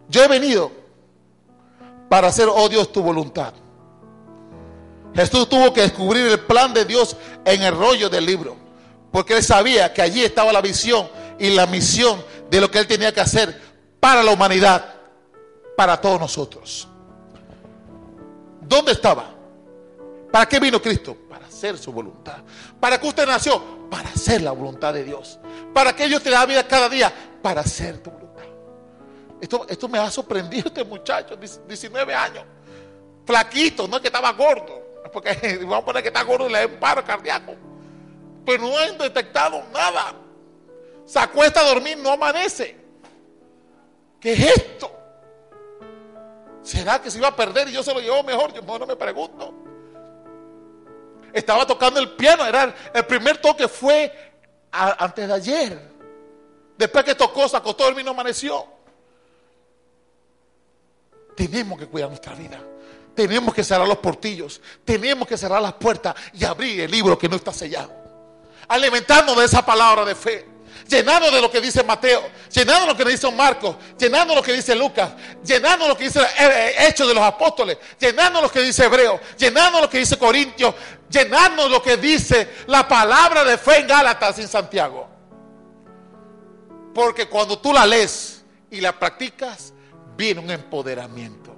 Yo 0.09 0.23
he 0.23 0.27
venido 0.27 0.71
para 2.09 2.27
hacer, 2.27 2.47
oh 2.51 2.67
Dios, 2.67 2.91
tu 2.91 3.01
voluntad. 3.01 3.53
Jesús 5.13 5.49
tuvo 5.49 5.73
que 5.73 5.81
descubrir 5.81 6.27
el 6.27 6.39
plan 6.41 6.73
de 6.73 6.85
Dios 6.85 7.15
en 7.45 7.61
el 7.61 7.75
rollo 7.75 8.09
del 8.09 8.25
libro, 8.25 8.55
porque 9.11 9.37
él 9.37 9.43
sabía 9.43 9.93
que 9.93 10.01
allí 10.01 10.23
estaba 10.23 10.51
la 10.53 10.61
visión 10.61 11.09
y 11.39 11.49
la 11.49 11.65
misión 11.65 12.23
de 12.49 12.61
lo 12.61 12.69
que 12.69 12.79
él 12.79 12.87
tenía 12.87 13.13
que 13.13 13.21
hacer 13.21 13.59
para 13.99 14.23
la 14.23 14.31
humanidad, 14.31 14.93
para 15.79 15.95
todos 15.95 16.19
nosotros. 16.19 16.89
¿Dónde 18.59 18.91
estaba? 18.91 19.33
¿Para 20.29 20.45
qué 20.45 20.59
vino 20.59 20.81
Cristo? 20.81 21.15
Para 21.29 21.45
hacer 21.45 21.77
su 21.77 21.93
voluntad. 21.93 22.39
¿Para 22.81 22.99
qué 22.99 23.07
usted 23.07 23.25
nació? 23.25 23.87
Para 23.89 24.09
hacer 24.09 24.41
la 24.41 24.51
voluntad 24.51 24.93
de 24.93 25.05
Dios. 25.05 25.39
¿Para 25.73 25.95
que 25.95 26.05
Dios 26.09 26.21
te 26.21 26.31
da 26.31 26.45
vida 26.45 26.67
cada 26.67 26.89
día? 26.89 27.13
Para 27.41 27.61
hacer 27.61 28.03
tu 28.03 28.11
voluntad. 28.11 28.43
Esto, 29.69 29.87
me 29.87 29.99
ha 29.99 30.11
sorprendido 30.11 30.67
este 30.67 30.83
muchacho, 30.83 31.37
19 31.37 32.13
años. 32.13 32.43
Flaquito, 33.25 33.87
no 33.87 33.95
es 33.95 34.01
que 34.01 34.09
estaba 34.09 34.33
gordo. 34.33 34.83
Porque 35.13 35.59
vamos 35.61 35.83
a 35.83 35.85
poner 35.85 36.03
que 36.03 36.09
está 36.09 36.23
gordo 36.23 36.49
y 36.49 36.51
le 36.51 36.59
da 36.59 36.65
un 36.65 36.77
paro 36.77 37.05
cardíaco. 37.05 37.55
Pero 38.45 38.63
no 38.63 38.77
han 38.77 38.97
detectado 38.97 39.63
nada. 39.71 40.13
Se 41.05 41.19
acuesta 41.19 41.61
a 41.61 41.69
dormir, 41.69 41.97
no 41.99 42.11
amanece. 42.11 42.75
¿Qué 44.19 44.33
es 44.33 44.57
esto? 44.57 44.98
¿Será 46.63 47.01
que 47.01 47.09
se 47.09 47.17
iba 47.17 47.29
a 47.29 47.35
perder 47.35 47.69
y 47.69 47.71
yo 47.71 47.83
se 47.83 47.93
lo 47.93 47.99
llevo 47.99 48.23
mejor? 48.23 48.53
Yo 48.53 48.61
no 48.61 48.85
me 48.85 48.95
pregunto. 48.95 49.53
Estaba 51.33 51.65
tocando 51.65 51.99
el 51.99 52.11
piano, 52.11 52.45
era 52.45 52.73
el 52.93 53.05
primer 53.05 53.37
toque 53.37 53.67
fue 53.67 54.11
antes 54.71 55.27
de 55.27 55.33
ayer. 55.33 55.89
Después 56.77 57.03
que 57.03 57.15
tocó, 57.15 57.47
se 57.47 57.57
acostó, 57.57 57.87
el 57.87 57.95
vino 57.95 58.11
amaneció. 58.11 58.65
Tenemos 61.35 61.77
que 61.79 61.87
cuidar 61.87 62.09
nuestra 62.09 62.33
vida. 62.35 62.59
Tenemos 63.15 63.53
que 63.53 63.63
cerrar 63.63 63.87
los 63.87 63.97
portillos. 63.97 64.61
Tenemos 64.85 65.27
que 65.27 65.37
cerrar 65.37 65.61
las 65.61 65.73
puertas 65.73 66.15
y 66.33 66.45
abrir 66.45 66.81
el 66.81 66.91
libro 66.91 67.17
que 67.17 67.27
no 67.27 67.35
está 67.35 67.51
sellado. 67.51 67.91
Alimentarnos 68.67 69.37
de 69.37 69.45
esa 69.45 69.65
palabra 69.65 70.05
de 70.05 70.15
fe. 70.15 70.47
Llenando 70.87 71.31
de 71.31 71.41
lo 71.41 71.51
que 71.51 71.61
dice 71.61 71.83
Mateo, 71.83 72.29
llenando 72.51 72.81
de 72.81 72.87
lo 72.87 72.97
que 72.97 73.05
dice 73.05 73.31
Marcos, 73.31 73.75
llenando 73.97 74.33
de 74.33 74.39
lo 74.39 74.43
que 74.43 74.53
dice 74.53 74.75
Lucas, 74.75 75.11
llenando 75.43 75.85
de 75.85 75.89
lo 75.89 75.97
que 75.97 76.05
dice 76.05 76.21
Hechos 76.77 77.07
de 77.07 77.13
los 77.13 77.23
Apóstoles, 77.23 77.77
llenando 77.99 78.39
de 78.39 78.43
lo 78.47 78.51
que 78.51 78.61
dice 78.61 78.85
Hebreo, 78.85 79.19
llenando 79.37 79.77
de 79.77 79.83
lo 79.83 79.89
que 79.89 79.99
dice 79.99 80.17
Corintios, 80.17 80.75
llenando 81.09 81.63
de 81.63 81.69
lo 81.69 81.81
que 81.81 81.97
dice 81.97 82.49
la 82.67 82.87
palabra 82.87 83.43
de 83.43 83.57
fe 83.57 83.79
en 83.79 83.87
Gálatas 83.87 84.37
y 84.39 84.41
en 84.41 84.47
Santiago. 84.47 85.07
Porque 86.93 87.27
cuando 87.27 87.57
tú 87.59 87.71
la 87.71 87.85
lees 87.85 88.43
y 88.69 88.81
la 88.81 88.97
practicas, 88.97 89.73
viene 90.17 90.41
un 90.41 90.51
empoderamiento. 90.51 91.55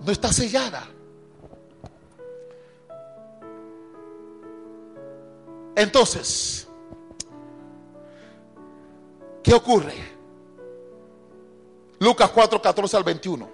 No 0.00 0.10
está 0.10 0.32
sellada. 0.32 0.88
Entonces, 5.80 6.68
¿qué 9.42 9.54
ocurre? 9.54 9.94
Lucas 11.98 12.28
4, 12.28 12.60
14 12.60 12.96
al 12.98 13.02
21. 13.02 13.48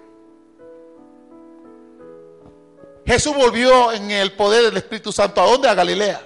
Jesús 3.05 3.33
volvió 3.33 3.93
en 3.93 4.11
el 4.11 4.33
poder 4.33 4.65
del 4.65 4.75
Espíritu 4.75 5.13
Santo. 5.13 5.41
¿A 5.41 5.45
dónde? 5.45 5.69
A 5.69 5.73
Galilea. 5.73 6.21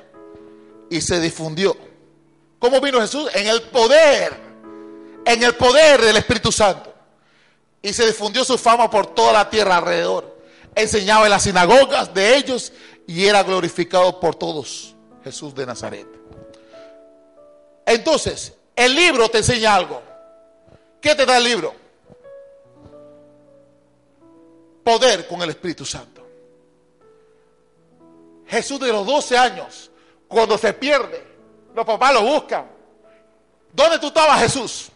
Y 0.89 1.01
se 1.01 1.19
difundió. 1.19 1.77
¿Cómo 2.57 2.81
vino 2.81 2.99
Jesús? 2.99 3.29
En 3.35 3.45
el 3.45 3.61
poder. 3.61 4.33
En 5.23 5.43
el 5.43 5.53
poder 5.53 6.01
del 6.01 6.17
Espíritu 6.17 6.51
Santo. 6.51 6.91
Y 7.79 7.93
se 7.93 8.07
difundió 8.07 8.43
su 8.43 8.57
fama 8.57 8.89
por 8.89 9.05
toda 9.05 9.33
la 9.33 9.49
tierra 9.51 9.77
alrededor. 9.77 10.35
Enseñaba 10.73 11.25
en 11.25 11.29
las 11.29 11.43
sinagogas 11.43 12.11
de 12.11 12.37
ellos 12.37 12.73
y 13.05 13.27
era 13.27 13.43
glorificado 13.43 14.19
por 14.19 14.33
todos. 14.33 14.95
Jesús 15.23 15.53
de 15.53 15.65
Nazaret. 15.65 16.07
Entonces, 17.85 18.53
el 18.75 18.95
libro 18.95 19.29
te 19.29 19.39
enseña 19.39 19.75
algo. 19.75 20.01
¿Qué 20.99 21.15
te 21.15 21.25
da 21.25 21.37
el 21.37 21.43
libro? 21.43 21.73
Poder 24.83 25.27
con 25.27 25.41
el 25.41 25.49
Espíritu 25.49 25.85
Santo. 25.85 26.21
Jesús 28.47 28.79
de 28.79 28.91
los 28.91 29.05
12 29.05 29.37
años, 29.37 29.91
cuando 30.27 30.57
se 30.57 30.73
pierde, 30.73 31.25
los 31.73 31.85
papás 31.85 32.13
lo 32.13 32.23
buscan. 32.23 32.65
¿Dónde 33.71 33.99
tú 33.99 34.07
estabas, 34.07 34.41
Jesús? 34.41 34.89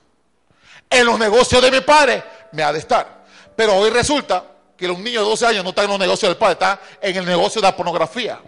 En 0.90 1.06
los 1.06 1.18
negocios 1.18 1.62
de 1.62 1.72
mi 1.72 1.82
padre, 1.82 2.24
me 2.52 2.64
ha 2.64 2.74
de 2.74 2.80
estar. 2.80 3.26
Pero 3.56 3.76
hoy 3.76 3.90
resulta 3.90 4.44
que 4.76 4.88
los 4.88 5.00
niños 5.00 5.24
de 5.24 5.30
12 5.30 5.46
años 5.46 5.64
no 5.64 5.70
están 5.70 5.86
en 5.86 5.92
los 5.92 6.00
negocios 6.00 6.30
del 6.30 6.38
padre, 6.38 6.54
están 6.54 6.80
en 7.02 7.16
el 7.16 7.26
negocio 7.26 7.62
de 7.62 7.68
la 7.68 7.76
pornografía. 7.76 8.42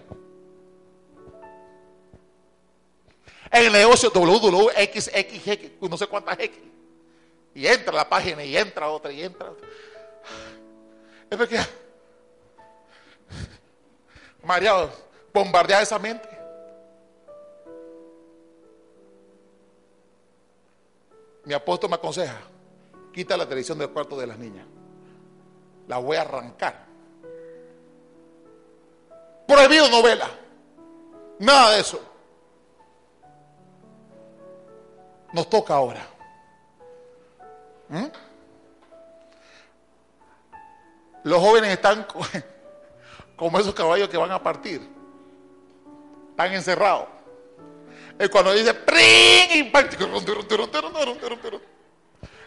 En 3.51 3.65
el 3.65 3.71
negocio 3.71 4.11
WWXXX, 4.13 5.81
no 5.89 5.97
sé 5.97 6.07
cuántas 6.07 6.39
X. 6.39 6.57
Y 7.55 7.65
entra 7.65 7.93
la 7.93 8.07
página 8.07 8.43
y 8.43 8.55
entra 8.55 8.89
otra 8.89 9.11
y 9.11 9.23
entra 9.23 9.51
otra. 9.51 9.67
Es 11.29 11.37
porque 11.37 11.59
María, 14.43 14.89
bombardea 15.33 15.81
esa 15.81 15.99
mente. 15.99 16.29
Mi 21.43 21.53
apóstol 21.53 21.89
me 21.89 21.95
aconseja, 21.95 22.39
quita 23.13 23.37
la 23.37 23.45
televisión 23.45 23.77
del 23.77 23.89
cuarto 23.89 24.17
de 24.17 24.27
las 24.27 24.37
niñas. 24.37 24.65
La 25.87 25.97
voy 25.97 26.17
a 26.17 26.21
arrancar. 26.21 26.85
Prohibido 29.47 29.89
novela. 29.89 30.29
Nada 31.39 31.71
de 31.71 31.79
eso. 31.79 32.01
Nos 35.37 35.47
toca 35.51 35.75
ahora. 35.75 36.03
¿Mm? 37.89 38.05
Los 41.25 41.39
jóvenes 41.39 41.69
están 41.69 42.07
como 43.35 43.59
esos 43.59 43.75
caballos 43.75 44.09
que 44.09 44.17
van 44.17 44.31
a 44.31 44.41
partir. 44.41 44.81
Están 46.31 46.53
encerrados. 46.53 47.05
Y 48.19 48.27
cuando 48.29 48.51
dice 48.51 48.73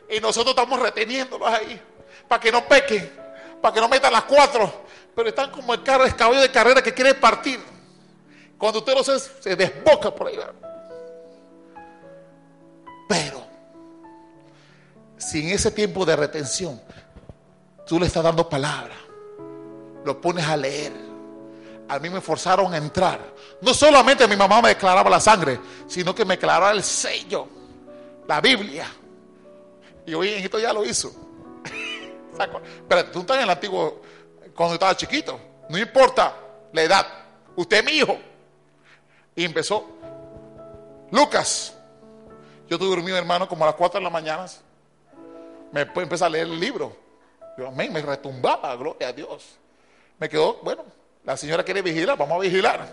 y 0.09 0.21
nosotros 0.21 0.49
estamos 0.49 0.81
reteniéndolos 0.81 1.47
ahí 1.49 1.81
para 2.27 2.41
que 2.41 2.51
no 2.51 2.67
pequen, 2.67 3.09
para 3.63 3.73
que 3.73 3.81
no 3.81 3.89
metan 3.89 4.13
las 4.13 4.25
cuatro, 4.25 4.83
pero 5.15 5.29
están 5.29 5.53
como 5.53 5.75
el 5.75 5.85
carro, 5.85 6.07
el 6.07 6.17
caballo 6.17 6.41
de 6.41 6.51
carrera 6.51 6.83
que 6.83 6.93
quiere 6.93 7.15
partir. 7.15 7.61
Cuando 8.59 8.81
usted 8.81 8.95
lo 8.95 9.03
hace, 9.03 9.17
se 9.21 9.55
desboca 9.55 10.13
por 10.13 10.27
ahí. 10.27 10.41
Sin 15.21 15.51
ese 15.51 15.71
tiempo 15.71 16.05
de 16.05 16.17
retención, 16.17 16.81
tú 17.87 18.01
le 18.01 18.07
estás 18.07 18.25
dando 18.25 18.49
palabra 18.49 19.01
lo 20.05 20.21
pones 20.21 20.47
a 20.47 20.57
leer. 20.57 20.93
A 21.89 21.99
mí 21.99 22.09
me 22.09 22.21
forzaron 22.21 22.73
a 22.73 22.77
entrar. 22.77 23.21
No 23.61 23.75
solamente 23.75 24.27
mi 24.29 24.37
mamá 24.37 24.63
me 24.63 24.71
declaraba 24.71 25.11
la 25.11 25.21
sangre, 25.21 25.61
sino 25.87 26.15
que 26.15 26.25
me 26.25 26.35
declaraba 26.35 26.71
el 26.71 26.83
sello, 26.83 27.49
la 28.29 28.41
Biblia. 28.41 28.87
Y 30.07 30.15
hoy 30.15 30.35
en 30.35 30.45
esto 30.45 30.59
ya 30.59 30.73
lo 30.73 30.85
hizo. 30.85 31.13
Pero 32.89 33.07
tú 33.07 33.21
estás 33.21 33.39
en 33.39 33.43
el 33.45 33.51
antiguo, 33.51 34.01
cuando 34.55 34.75
estaba 34.75 34.97
chiquito. 34.97 35.39
No 35.69 35.79
importa 35.79 36.35
la 36.73 36.83
edad. 36.83 37.07
Usted 37.57 37.79
es 37.79 37.85
mi 37.85 37.93
hijo. 37.93 38.19
Y 39.35 39.45
empezó. 39.45 39.87
Lucas. 41.11 41.75
Yo 42.69 42.79
tuve 42.79 42.91
dormido, 42.91 43.19
hermano, 43.19 43.49
como 43.49 43.65
a 43.65 43.69
las 43.69 43.75
4 43.75 43.99
de 43.99 44.05
la 44.05 44.11
mañana. 44.11 44.47
Me 45.73 45.83
empecé 45.83 46.25
a 46.25 46.29
leer 46.29 46.47
el 46.47 46.59
libro. 46.59 46.97
Yo, 47.57 47.69
amén, 47.69 47.93
me 47.93 48.01
retumbaba, 48.01 48.75
gloria 48.77 49.09
a 49.09 49.13
Dios 49.13 49.61
me 50.21 50.29
quedó, 50.29 50.59
bueno, 50.63 50.85
la 51.25 51.37
señora 51.37 51.65
quiere 51.65 51.81
vigilar, 51.81 52.17
vamos 52.17 52.37
a 52.37 52.41
vigilar. 52.41 52.87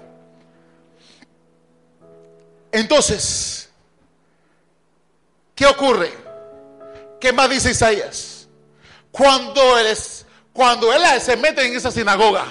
Entonces, 2.71 3.69
¿qué 5.53 5.65
ocurre? 5.65 6.09
¿Qué 7.19 7.33
más 7.33 7.49
dice 7.49 7.71
Isaías? 7.71 8.47
Cuando 9.11 9.77
él, 9.77 9.87
es, 9.87 10.25
cuando 10.53 10.91
él 10.93 11.01
se 11.19 11.35
mete 11.35 11.65
en 11.65 11.75
esa 11.75 11.91
sinagoga 11.91 12.45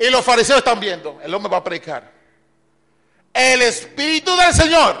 y 0.00 0.10
los 0.10 0.24
fariseos 0.24 0.58
están 0.58 0.80
viendo, 0.80 1.20
el 1.22 1.32
hombre 1.32 1.50
va 1.50 1.58
a 1.58 1.64
predicar. 1.64 2.12
El 3.32 3.62
Espíritu 3.62 4.34
del 4.36 4.52
Señor 4.52 4.96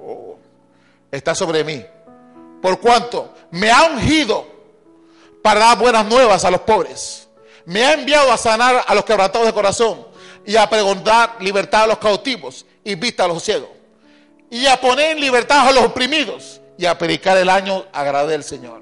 oh, 0.00 0.38
está 1.10 1.34
sobre 1.34 1.62
mí. 1.64 1.84
Por 2.64 2.80
cuanto 2.80 3.34
me 3.50 3.70
ha 3.70 3.90
ungido 3.90 4.46
para 5.42 5.60
dar 5.60 5.78
buenas 5.78 6.06
nuevas 6.06 6.46
a 6.46 6.50
los 6.50 6.62
pobres. 6.62 7.28
Me 7.66 7.84
ha 7.84 7.92
enviado 7.92 8.32
a 8.32 8.38
sanar 8.38 8.82
a 8.86 8.94
los 8.94 9.04
quebrantados 9.04 9.46
de 9.46 9.52
corazón 9.52 10.06
y 10.46 10.56
a 10.56 10.66
preguntar 10.70 11.36
libertad 11.40 11.82
a 11.82 11.88
los 11.88 11.98
cautivos 11.98 12.64
y 12.82 12.94
vista 12.94 13.26
a 13.26 13.28
los 13.28 13.42
ciegos. 13.42 13.68
Y 14.48 14.64
a 14.64 14.80
poner 14.80 15.10
en 15.10 15.20
libertad 15.20 15.68
a 15.68 15.72
los 15.72 15.84
oprimidos 15.84 16.62
y 16.78 16.86
a 16.86 16.96
predicar 16.96 17.36
el 17.36 17.50
año 17.50 17.84
agrade 17.92 18.32
del 18.32 18.44
Señor. 18.44 18.80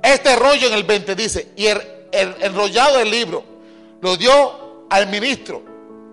Este 0.00 0.36
rollo 0.36 0.68
en 0.68 0.74
el 0.74 0.84
20 0.84 1.16
dice, 1.16 1.48
y 1.56 1.66
el, 1.66 1.82
enrollado 2.12 2.98
del 2.98 3.10
libro 3.10 3.42
lo 4.00 4.16
dio 4.16 4.86
al 4.88 5.08
ministro 5.08 5.64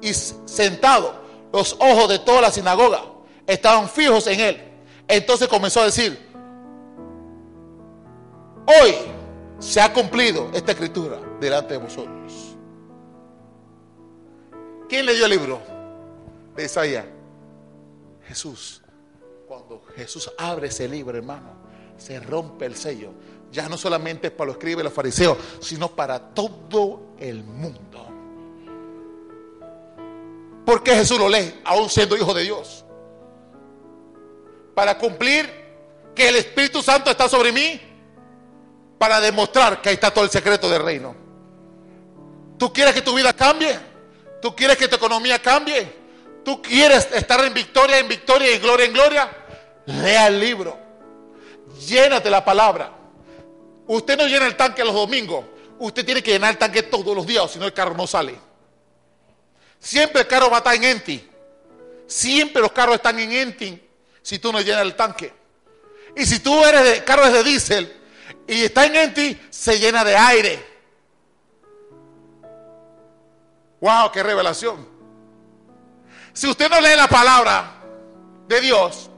y 0.02 0.16
sentado 0.16 1.14
los 1.54 1.74
ojos 1.78 2.10
de 2.10 2.18
toda 2.18 2.42
la 2.42 2.50
sinagoga 2.50 3.04
estaban 3.46 3.88
fijos 3.88 4.26
en 4.26 4.40
él. 4.40 4.64
Entonces 5.08 5.48
comenzó 5.48 5.82
a 5.82 5.86
decir, 5.86 6.29
hoy 8.70 8.96
se 9.60 9.82
ha 9.82 9.92
cumplido 9.92 10.50
esta 10.54 10.72
escritura 10.72 11.20
delante 11.40 11.74
de 11.74 11.80
vosotros. 11.80 12.56
¿Quién 14.88 15.06
leyó 15.06 15.26
el 15.26 15.32
libro 15.32 15.62
de 16.56 16.66
Isaías? 16.66 17.06
Jesús. 18.28 18.82
Cuando 19.48 19.82
Jesús 19.96 20.32
abre 20.38 20.68
ese 20.68 20.88
libro, 20.88 21.18
hermano, 21.18 21.52
se 21.98 22.20
rompe 22.20 22.66
el 22.66 22.76
sello. 22.76 23.12
Ya 23.52 23.68
no 23.68 23.78
solamente 23.78 24.30
para 24.30 24.48
los 24.48 24.58
escribas 24.58 24.82
y 24.82 24.84
los 24.84 24.94
fariseos, 24.94 25.38
sino 25.60 25.90
para 25.90 26.20
todo 26.20 27.16
el 27.20 27.44
mundo. 27.44 28.08
¿Por 30.66 30.84
qué 30.84 30.94
Jesús 30.94 31.18
lo 31.18 31.28
lee, 31.28 31.62
aún 31.66 31.90
siendo 31.90 32.16
hijo 32.16 32.32
de 32.34 32.44
Dios? 32.44 32.86
Para 34.76 35.00
cumplir 35.00 35.50
que 36.14 36.30
el 36.30 36.36
Espíritu 36.36 36.84
Santo 36.84 37.10
está 37.10 37.28
sobre 37.28 37.52
mí 37.52 37.89
para 39.00 39.20
demostrar 39.22 39.82
que 39.82 39.90
ahí 39.90 39.96
está 39.96 40.12
todo 40.12 40.26
el 40.26 40.30
secreto 40.30 40.70
del 40.70 40.84
reino. 40.84 41.16
¿Tú 42.60 42.72
quieres 42.72 42.94
que 42.94 43.02
tu 43.02 43.16
vida 43.16 43.34
cambie? 43.34 43.80
¿Tú 44.42 44.54
quieres 44.54 44.78
que 44.78 44.90
tu 44.90 44.98
economía 44.98 45.40
cambie? 45.40 45.92
¿Tú 46.44 46.62
quieres 46.62 47.08
estar 47.14 47.44
en 47.44 47.54
victoria, 47.54 47.98
en 47.98 48.08
victoria 48.10 48.54
y 48.54 48.60
gloria 48.60 48.86
en 48.86 48.94
gloria? 48.94 49.30
Lea 49.86 50.28
el 50.28 50.40
libro. 50.40 50.78
Llénate 51.88 52.30
la 52.30 52.44
palabra. 52.44 52.92
Usted 53.88 54.18
no 54.18 54.28
llena 54.28 54.46
el 54.46 54.58
tanque 54.58 54.84
los 54.84 54.94
domingos. 54.94 55.46
Usted 55.80 56.06
tiene 56.06 56.22
que 56.22 56.32
llenar 56.32 56.52
el 56.52 56.58
tanque 56.58 56.84
todos 56.84 57.16
los 57.16 57.26
días, 57.26 57.50
si 57.50 57.58
no 57.58 57.66
el 57.66 57.74
carro 57.74 57.96
no 57.96 58.06
sale. 58.06 58.36
Siempre 59.80 60.22
el 60.22 60.28
carro 60.28 60.50
va 60.50 60.58
a 60.58 60.60
estar 60.60 60.76
en 60.76 60.84
empty. 60.84 61.30
Siempre 62.06 62.62
los 62.62 62.74
carros 62.74 62.96
están 62.96 63.18
en 63.18 63.32
empty 63.32 63.82
si 64.22 64.40
tú 64.40 64.52
no 64.52 64.60
llenas 64.60 64.82
el 64.82 64.96
tanque. 64.96 65.32
Y 66.18 66.26
si 66.26 66.40
tú 66.40 66.66
eres 66.66 66.84
de 66.84 67.04
carro 67.06 67.32
de 67.32 67.44
diésel 67.44 67.99
y 68.50 68.64
está 68.64 68.88
en 68.88 68.96
empty, 68.96 69.40
se 69.52 69.78
llena 69.78 70.04
de 70.04 70.16
aire. 70.16 70.66
Wow, 73.80 74.12
qué 74.12 74.24
revelación. 74.24 74.88
Si 76.34 76.48
usted 76.48 76.68
no 76.68 76.82
lee 76.82 76.96
la 76.96 77.08
palabra 77.08 77.76
de 78.48 78.60
Dios, 78.60 79.12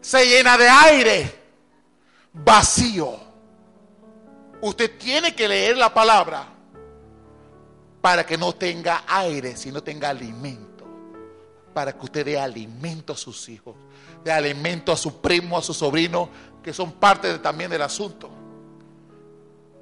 se 0.00 0.26
llena 0.26 0.58
de 0.58 0.68
aire 0.68 1.40
vacío. 2.32 3.16
Usted 4.60 4.98
tiene 4.98 5.34
que 5.34 5.46
leer 5.46 5.76
la 5.76 5.94
palabra 5.94 6.48
para 8.00 8.26
que 8.26 8.36
no 8.36 8.52
tenga 8.54 9.04
aire, 9.06 9.56
sino 9.56 9.84
tenga 9.84 10.08
alimento. 10.08 10.84
Para 11.72 11.92
que 11.92 12.04
usted 12.04 12.24
dé 12.24 12.40
alimento 12.40 13.12
a 13.12 13.16
sus 13.16 13.48
hijos, 13.48 13.76
dé 14.24 14.32
alimento 14.32 14.90
a 14.90 14.96
su 14.96 15.20
primo, 15.20 15.56
a 15.56 15.62
su 15.62 15.72
sobrino, 15.72 16.28
que 16.62 16.72
son 16.72 16.92
parte 16.92 17.38
también 17.38 17.70
del 17.70 17.82
asunto. 17.82 18.30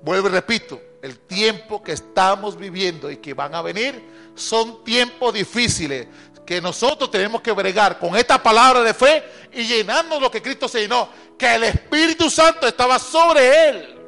Vuelvo 0.03 0.29
y 0.29 0.33
repito, 0.33 0.81
el 1.03 1.19
tiempo 1.21 1.83
que 1.83 1.93
estamos 1.93 2.57
viviendo 2.57 3.11
y 3.11 3.19
que 3.19 3.35
van 3.35 3.55
a 3.55 3.63
venir 3.63 4.33
son 4.35 4.85
tiempos 4.85 5.35
difíciles 5.35 6.07
que 6.49 6.63
nosotros 6.63 7.11
tenemos 7.11 7.43
que 7.43 7.53
bregar 7.53 7.99
con 7.99 8.17
esta 8.17 8.43
palabra 8.43 8.83
de 8.83 8.95
fe 8.95 9.23
y 9.53 9.65
llenarnos 9.65 10.19
lo 10.19 10.31
que 10.31 10.41
Cristo 10.41 10.67
se 10.67 10.81
llenó, 10.81 11.11
que 11.39 11.55
el 11.55 11.65
Espíritu 11.65 12.31
Santo 12.31 12.67
estaba 12.67 12.99
sobre 12.99 13.69
él. 13.69 13.99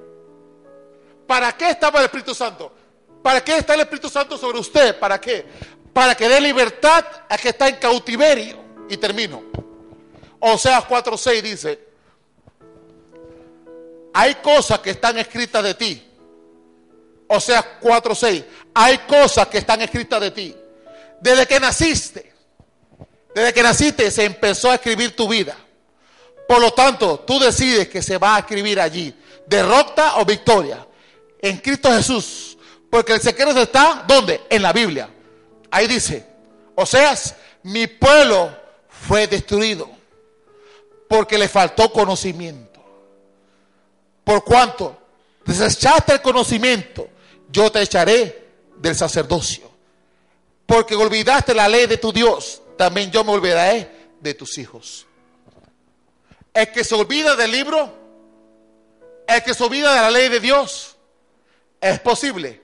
¿Para 1.26 1.52
qué 1.52 1.68
estaba 1.68 1.98
el 1.98 2.06
Espíritu 2.06 2.34
Santo? 2.34 2.72
¿Para 3.22 3.44
qué 3.44 3.58
está 3.58 3.74
el 3.74 3.80
Espíritu 3.80 4.08
Santo 4.08 4.38
sobre 4.38 4.58
usted? 4.58 4.98
¿Para 4.98 5.20
qué? 5.20 5.46
Para 5.92 6.14
que 6.14 6.30
dé 6.30 6.40
libertad 6.40 7.04
a 7.28 7.36
que 7.36 7.50
está 7.50 7.68
en 7.68 7.76
cautiverio. 7.76 8.58
Y 8.88 8.96
termino. 8.96 9.42
Oseas 10.38 10.84
4:6 10.88 11.42
dice, 11.42 11.89
hay 14.12 14.36
cosas 14.36 14.80
que 14.80 14.90
están 14.90 15.18
escritas 15.18 15.62
de 15.62 15.74
ti. 15.74 16.06
Oseas 17.28 17.64
4:6, 17.80 18.44
hay 18.74 18.98
cosas 18.98 19.46
que 19.48 19.58
están 19.58 19.80
escritas 19.82 20.20
de 20.20 20.30
ti. 20.30 20.56
Desde 21.20 21.46
que 21.46 21.60
naciste, 21.60 22.32
desde 23.34 23.52
que 23.52 23.62
naciste 23.62 24.10
se 24.10 24.24
empezó 24.24 24.70
a 24.70 24.74
escribir 24.74 25.14
tu 25.14 25.28
vida. 25.28 25.56
Por 26.48 26.60
lo 26.60 26.72
tanto, 26.72 27.20
tú 27.20 27.38
decides 27.38 27.88
que 27.88 28.02
se 28.02 28.18
va 28.18 28.36
a 28.36 28.38
escribir 28.40 28.80
allí, 28.80 29.14
derrota 29.46 30.16
o 30.16 30.24
victoria, 30.24 30.84
en 31.40 31.58
Cristo 31.58 31.92
Jesús. 31.92 32.58
Porque 32.90 33.12
el 33.12 33.20
secreto 33.20 33.62
está, 33.62 34.04
¿dónde? 34.06 34.40
En 34.50 34.62
la 34.62 34.72
Biblia. 34.72 35.08
Ahí 35.70 35.86
dice, 35.86 36.26
o 36.74 36.84
sea, 36.84 37.14
mi 37.62 37.86
pueblo 37.86 38.50
fue 38.88 39.28
destruido 39.28 39.88
porque 41.08 41.38
le 41.38 41.48
faltó 41.48 41.92
conocimiento. 41.92 42.79
Por 44.30 44.44
cuanto 44.44 44.96
desechaste 45.44 46.12
el 46.12 46.22
conocimiento, 46.22 47.08
yo 47.50 47.72
te 47.72 47.82
echaré 47.82 48.46
del 48.76 48.94
sacerdocio. 48.94 49.68
Porque 50.66 50.94
olvidaste 50.94 51.52
la 51.52 51.66
ley 51.66 51.88
de 51.88 51.96
tu 51.96 52.12
Dios, 52.12 52.62
también 52.78 53.10
yo 53.10 53.24
me 53.24 53.32
olvidaré 53.32 53.90
de 54.20 54.34
tus 54.34 54.56
hijos. 54.58 55.04
El 56.54 56.70
que 56.70 56.84
se 56.84 56.94
olvida 56.94 57.34
del 57.34 57.50
libro, 57.50 57.92
el 59.26 59.42
que 59.42 59.52
se 59.52 59.64
olvida 59.64 59.92
de 59.96 60.00
la 60.00 60.10
ley 60.12 60.28
de 60.28 60.38
Dios, 60.38 60.94
es 61.80 61.98
posible 61.98 62.62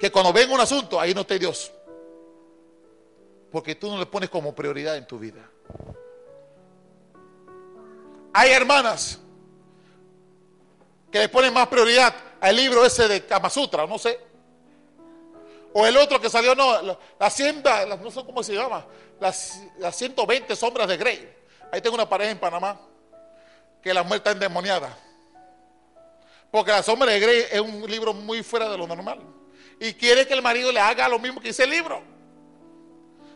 que 0.00 0.10
cuando 0.10 0.32
venga 0.32 0.54
un 0.54 0.60
asunto, 0.60 0.98
ahí 0.98 1.12
no 1.12 1.20
esté 1.20 1.38
Dios. 1.38 1.72
Porque 3.52 3.74
tú 3.74 3.90
no 3.90 3.98
le 3.98 4.06
pones 4.06 4.30
como 4.30 4.54
prioridad 4.54 4.96
en 4.96 5.06
tu 5.06 5.18
vida. 5.18 5.46
Hay 8.32 8.50
hermanas 8.52 9.20
que 11.16 11.20
le 11.20 11.28
ponen 11.30 11.54
más 11.54 11.66
prioridad 11.68 12.14
al 12.38 12.54
libro 12.54 12.84
ese 12.84 13.08
de 13.08 13.24
Kama 13.24 13.48
Sutra, 13.48 13.86
no 13.86 13.98
sé. 13.98 14.20
O 15.72 15.86
el 15.86 15.96
otro 15.96 16.20
que 16.20 16.28
salió, 16.28 16.54
no, 16.54 16.82
la, 16.82 16.98
hacienda, 17.20 17.86
no 17.86 18.10
sé 18.10 18.22
cómo 18.22 18.42
se 18.42 18.52
llama, 18.52 18.84
las, 19.18 19.62
las 19.78 19.96
120 19.96 20.54
sombras 20.54 20.86
de 20.86 20.98
Grey. 20.98 21.34
Ahí 21.72 21.80
tengo 21.80 21.94
una 21.94 22.06
pareja 22.06 22.32
en 22.32 22.38
Panamá 22.38 22.78
que 23.82 23.94
la 23.94 24.02
muerte 24.02 24.28
está 24.28 24.32
endemoniada. 24.32 24.94
Porque 26.50 26.70
la 26.70 26.82
sombra 26.82 27.10
de 27.10 27.18
Grey 27.18 27.44
es 27.50 27.60
un 27.60 27.90
libro 27.90 28.12
muy 28.12 28.42
fuera 28.42 28.68
de 28.68 28.76
lo 28.76 28.86
normal. 28.86 29.20
Y 29.80 29.94
quiere 29.94 30.26
que 30.26 30.34
el 30.34 30.42
marido 30.42 30.70
le 30.70 30.80
haga 30.80 31.08
lo 31.08 31.18
mismo 31.18 31.40
que 31.40 31.48
dice 31.48 31.64
el 31.64 31.70
libro. 31.70 32.02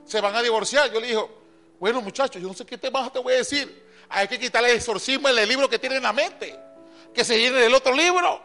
Se 0.04 0.20
van 0.20 0.36
a 0.36 0.42
divorciar. 0.42 0.92
Yo 0.92 1.00
le 1.00 1.06
digo, 1.06 1.30
bueno 1.78 2.02
muchachos, 2.02 2.42
yo 2.42 2.48
no 2.48 2.52
sé 2.52 2.66
qué 2.66 2.76
te 2.76 2.90
más 2.90 3.10
te 3.10 3.20
voy 3.20 3.32
a 3.32 3.36
decir. 3.38 3.88
Hay 4.10 4.28
que 4.28 4.38
quitarle 4.38 4.70
el 4.70 4.76
exorcismo 4.76 5.30
en 5.30 5.38
el 5.38 5.48
libro 5.48 5.66
que 5.66 5.78
tiene 5.78 5.96
en 5.96 6.02
la 6.02 6.12
mente. 6.12 6.68
Que 7.14 7.24
se 7.24 7.38
llene 7.38 7.58
del 7.58 7.74
otro 7.74 7.92
libro. 7.92 8.40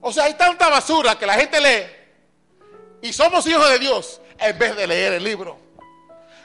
O 0.00 0.12
sea, 0.12 0.24
hay 0.24 0.34
tanta 0.34 0.68
basura 0.68 1.18
que 1.18 1.26
la 1.26 1.34
gente 1.34 1.60
lee. 1.60 3.08
Y 3.08 3.12
somos 3.12 3.46
hijos 3.46 3.68
de 3.70 3.78
Dios 3.78 4.20
en 4.38 4.58
vez 4.58 4.76
de 4.76 4.86
leer 4.86 5.14
el 5.14 5.24
libro. 5.24 5.58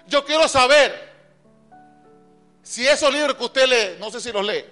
Yo 0.08 0.24
quiero 0.24 0.48
saber 0.48 1.08
si 2.62 2.88
esos 2.88 3.12
libros 3.12 3.36
que 3.36 3.44
usted 3.44 3.66
lee, 3.68 3.98
no 4.00 4.12
sé 4.12 4.20
si 4.20 4.32
los 4.32 4.46
lee, 4.46 4.66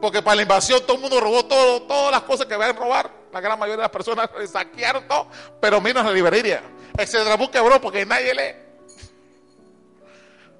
porque 0.00 0.22
para 0.22 0.36
la 0.36 0.42
invasión 0.42 0.80
todo 0.82 0.94
el 0.94 1.00
mundo 1.00 1.20
robó 1.20 1.44
todo, 1.44 1.82
todas 1.82 2.10
las 2.10 2.22
cosas 2.22 2.46
que 2.46 2.56
van 2.56 2.70
a 2.70 2.78
robar. 2.78 3.10
La 3.32 3.40
gran 3.40 3.58
mayoría 3.58 3.78
de 3.78 3.82
las 3.82 3.90
personas 3.90 4.30
saquearon 4.50 5.08
todo, 5.08 5.28
pero 5.60 5.80
menos 5.80 6.04
la 6.04 6.12
librería. 6.12 6.62
Cedrabú 7.06 7.50
quebró 7.50 7.80
porque 7.80 8.06
nadie 8.06 8.34
lee. 8.34 8.54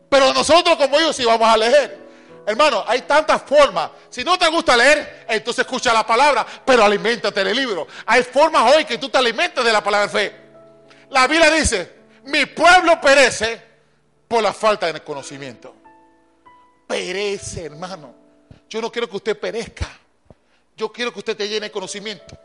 Pero 0.09 0.33
nosotros 0.33 0.77
como 0.77 0.99
ellos 0.99 1.15
sí 1.15 1.25
vamos 1.25 1.49
a 1.49 1.57
leer. 1.57 2.04
Hermano, 2.47 2.85
hay 2.87 3.03
tantas 3.03 3.43
formas. 3.43 3.91
Si 4.11 4.23
no 4.23 4.39
te 4.39 4.49
gusta 4.49 4.77
leer, 4.77 5.27
entonces 5.29 5.65
escucha 5.65 5.93
la 5.93 6.07
palabra, 6.07 6.47
pero 6.65 6.85
alimentate 6.85 7.43
del 7.43 7.57
libro. 7.57 7.87
Hay 8.07 8.23
formas 8.23 8.75
hoy 8.75 8.85
que 8.85 8.99
tú 8.99 9.09
te 9.09 9.19
alimentes 9.19 9.65
de 9.65 9.73
la 9.73 9.83
palabra 9.83 10.07
de 10.07 10.13
fe. 10.13 10.37
La 11.11 11.27
Biblia 11.27 11.51
dice, 11.51 11.93
mi 12.25 12.47
pueblo 12.47 13.01
perece 13.01 13.61
por 14.29 14.43
la 14.43 14.53
falta 14.53 14.93
de 14.93 15.01
conocimiento. 15.01 15.75
Perece, 16.87 17.65
hermano. 17.65 18.15
Yo 18.69 18.81
no 18.81 18.91
quiero 18.91 19.09
que 19.09 19.17
usted 19.17 19.39
perezca. 19.39 19.89
Yo 20.77 20.93
quiero 20.93 21.13
que 21.13 21.21
usted 21.21 21.37
te 21.37 21.49
llene 21.49 21.67
de 21.67 21.73
conocimiento. 21.73 22.37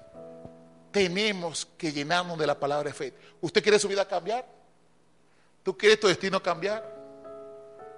Tenemos 0.92 1.68
que 1.78 1.92
llenarnos 1.92 2.38
de 2.38 2.48
la 2.48 2.60
palabra 2.60 2.90
de 2.90 2.96
fe. 2.96 3.14
¿Usted 3.42 3.62
quiere 3.62 3.80
su 3.80 3.88
vida 3.88 4.08
cambiar? 4.08 4.46
¿Tú 5.64 5.78
quieres 5.78 6.00
tu 6.00 6.08
destino 6.08 6.42
cambiar? 6.42 6.84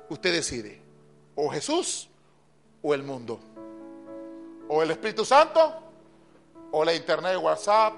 Usted 0.10 0.34
decide. 0.34 0.81
O 1.44 1.50
Jesús 1.50 2.08
o 2.84 2.94
el 2.94 3.02
mundo. 3.02 3.40
O 4.68 4.84
el 4.84 4.92
Espíritu 4.92 5.26
Santo 5.26 5.76
o 6.72 6.86
la 6.86 6.94
internet, 6.94 7.36
WhatsApp. 7.42 7.96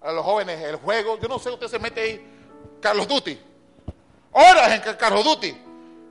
A 0.00 0.10
los 0.10 0.24
jóvenes, 0.24 0.60
el 0.62 0.76
juego. 0.76 1.16
Yo 1.20 1.28
no 1.28 1.38
sé, 1.38 1.50
usted 1.50 1.68
se 1.68 1.78
mete 1.78 2.00
ahí. 2.00 2.26
Carlos 2.80 3.06
Duty. 3.06 3.38
Horas 4.32 4.72
en 4.72 4.96
Carlos 4.96 5.24
Duty. 5.24 5.56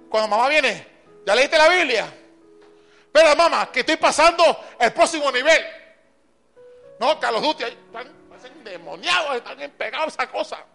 Cuando 0.09 0.29
mamá 0.29 0.47
viene, 0.47 0.87
¿ya 1.25 1.35
leíste 1.35 1.57
la 1.57 1.67
Biblia? 1.67 2.07
Pero 3.11 3.35
mamá, 3.35 3.69
que 3.69 3.81
estoy 3.81 3.97
pasando 3.97 4.43
el 4.79 4.93
próximo 4.93 5.29
nivel. 5.29 5.61
No, 7.01 7.19
Carlos 7.19 7.41
Duty, 7.41 7.63
están, 7.65 8.07
endemoniados, 8.45 9.35
están 9.35 9.57
pegados 9.71 10.17
a 10.17 10.23
esa 10.23 10.31
cosa. 10.31 10.65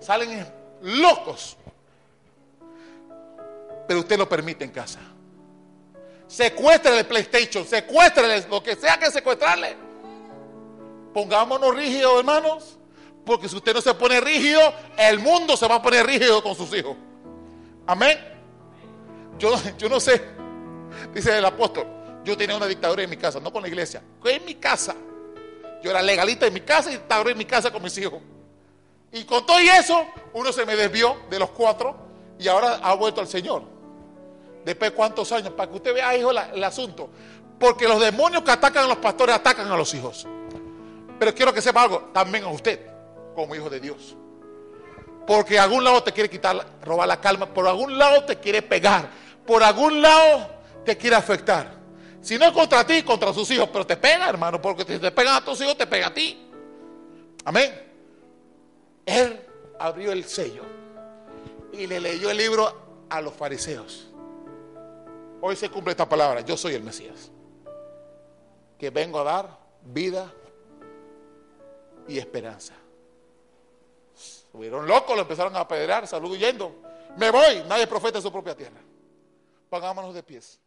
Salen 0.00 0.46
locos. 0.82 1.56
Pero 3.86 4.00
usted 4.00 4.18
lo 4.18 4.28
permite 4.28 4.64
en 4.64 4.70
casa. 4.70 5.00
Secuéstrele 6.26 7.00
el 7.00 7.06
PlayStation, 7.06 7.66
secuéstrele 7.66 8.46
lo 8.48 8.62
que 8.62 8.76
sea 8.76 8.98
que 8.98 9.10
secuestrarle. 9.10 9.76
Pongámonos 11.12 11.74
rígidos, 11.74 12.18
hermanos. 12.18 12.78
Porque 13.24 13.48
si 13.48 13.56
usted 13.56 13.72
no 13.72 13.80
se 13.80 13.94
pone 13.94 14.20
rígido, 14.20 14.60
el 14.98 15.18
mundo 15.18 15.56
se 15.56 15.66
va 15.66 15.76
a 15.76 15.82
poner 15.82 16.06
rígido 16.06 16.42
con 16.42 16.54
sus 16.54 16.74
hijos. 16.74 16.96
Amén. 17.86 18.18
Yo, 19.38 19.54
yo 19.78 19.88
no 19.88 19.98
sé, 19.98 20.22
dice 21.12 21.38
el 21.38 21.44
apóstol, 21.44 21.86
yo 22.24 22.36
tenía 22.36 22.56
una 22.56 22.66
dictadura 22.66 23.02
en 23.02 23.10
mi 23.10 23.16
casa, 23.16 23.40
no 23.40 23.52
con 23.52 23.62
la 23.62 23.68
iglesia, 23.68 24.02
en 24.24 24.44
mi 24.44 24.54
casa. 24.56 24.94
Yo 25.82 25.90
era 25.90 26.02
legalista 26.02 26.46
en 26.46 26.54
mi 26.54 26.60
casa 26.60 26.90
y 26.90 26.94
dictadura 26.94 27.30
en 27.30 27.38
mi 27.38 27.44
casa 27.44 27.70
con 27.70 27.82
mis 27.82 27.96
hijos. 27.98 28.20
Y 29.12 29.24
con 29.24 29.44
todo 29.46 29.60
y 29.60 29.68
eso, 29.68 30.06
uno 30.32 30.52
se 30.52 30.64
me 30.64 30.76
desvió 30.76 31.16
de 31.30 31.38
los 31.38 31.50
cuatro 31.50 31.96
y 32.38 32.48
ahora 32.48 32.80
ha 32.82 32.94
vuelto 32.94 33.20
al 33.20 33.28
Señor. 33.28 33.73
Después 34.64 34.90
de 34.90 34.96
cuántos 34.96 35.30
años, 35.32 35.52
para 35.52 35.70
que 35.70 35.76
usted 35.76 35.94
vea, 35.94 36.16
hijo, 36.16 36.30
el 36.30 36.64
asunto. 36.64 37.10
Porque 37.58 37.86
los 37.86 38.00
demonios 38.00 38.42
que 38.42 38.50
atacan 38.50 38.84
a 38.84 38.88
los 38.88 38.96
pastores 38.98 39.34
atacan 39.34 39.70
a 39.70 39.76
los 39.76 39.92
hijos. 39.94 40.26
Pero 41.18 41.34
quiero 41.34 41.52
que 41.52 41.60
sepa 41.60 41.82
algo, 41.82 42.10
también 42.12 42.44
a 42.44 42.48
usted, 42.48 42.80
como 43.34 43.54
hijo 43.54 43.70
de 43.70 43.80
Dios. 43.80 44.16
Porque 45.26 45.58
algún 45.58 45.84
lado 45.84 46.02
te 46.02 46.12
quiere 46.12 46.28
quitar, 46.28 46.66
robar 46.82 47.08
la 47.08 47.20
calma, 47.20 47.46
por 47.46 47.66
algún 47.66 47.96
lado 47.96 48.24
te 48.24 48.38
quiere 48.38 48.62
pegar, 48.62 49.08
por 49.46 49.62
algún 49.62 50.02
lado 50.02 50.50
te 50.84 50.96
quiere 50.96 51.16
afectar. 51.16 51.72
Si 52.20 52.38
no 52.38 52.46
es 52.46 52.52
contra 52.52 52.86
ti, 52.86 53.02
contra 53.02 53.32
sus 53.32 53.50
hijos, 53.50 53.68
pero 53.72 53.86
te 53.86 53.96
pega, 53.96 54.28
hermano, 54.28 54.60
porque 54.60 54.84
si 54.84 54.98
te 54.98 55.10
pegan 55.10 55.36
a 55.36 55.44
tus 55.44 55.60
hijos, 55.60 55.76
te 55.76 55.86
pega 55.86 56.08
a 56.08 56.14
ti. 56.14 56.50
Amén. 57.44 57.84
Él 59.04 59.40
abrió 59.78 60.12
el 60.12 60.24
sello 60.24 60.62
y 61.72 61.86
le 61.86 62.00
leyó 62.00 62.30
el 62.30 62.38
libro 62.38 63.06
a 63.10 63.20
los 63.20 63.34
fariseos. 63.34 64.08
Hoy 65.46 65.56
se 65.56 65.68
cumple 65.68 65.90
esta 65.90 66.08
palabra, 66.08 66.40
yo 66.40 66.56
soy 66.56 66.72
el 66.72 66.82
Mesías, 66.82 67.30
que 68.78 68.88
vengo 68.88 69.18
a 69.18 69.24
dar 69.24 69.58
vida 69.82 70.32
y 72.08 72.16
esperanza. 72.16 72.72
Subieron 74.50 74.86
locos, 74.86 75.14
lo 75.14 75.20
empezaron 75.20 75.54
a 75.54 75.60
apedrear, 75.60 76.06
salud 76.06 76.30
huyendo. 76.30 76.74
Me 77.18 77.30
voy, 77.30 77.62
nadie 77.68 77.86
profeta 77.86 78.16
en 78.16 78.22
su 78.22 78.32
propia 78.32 78.56
tierra. 78.56 78.80
Pongámonos 79.68 80.14
de 80.14 80.22
pies. 80.22 80.58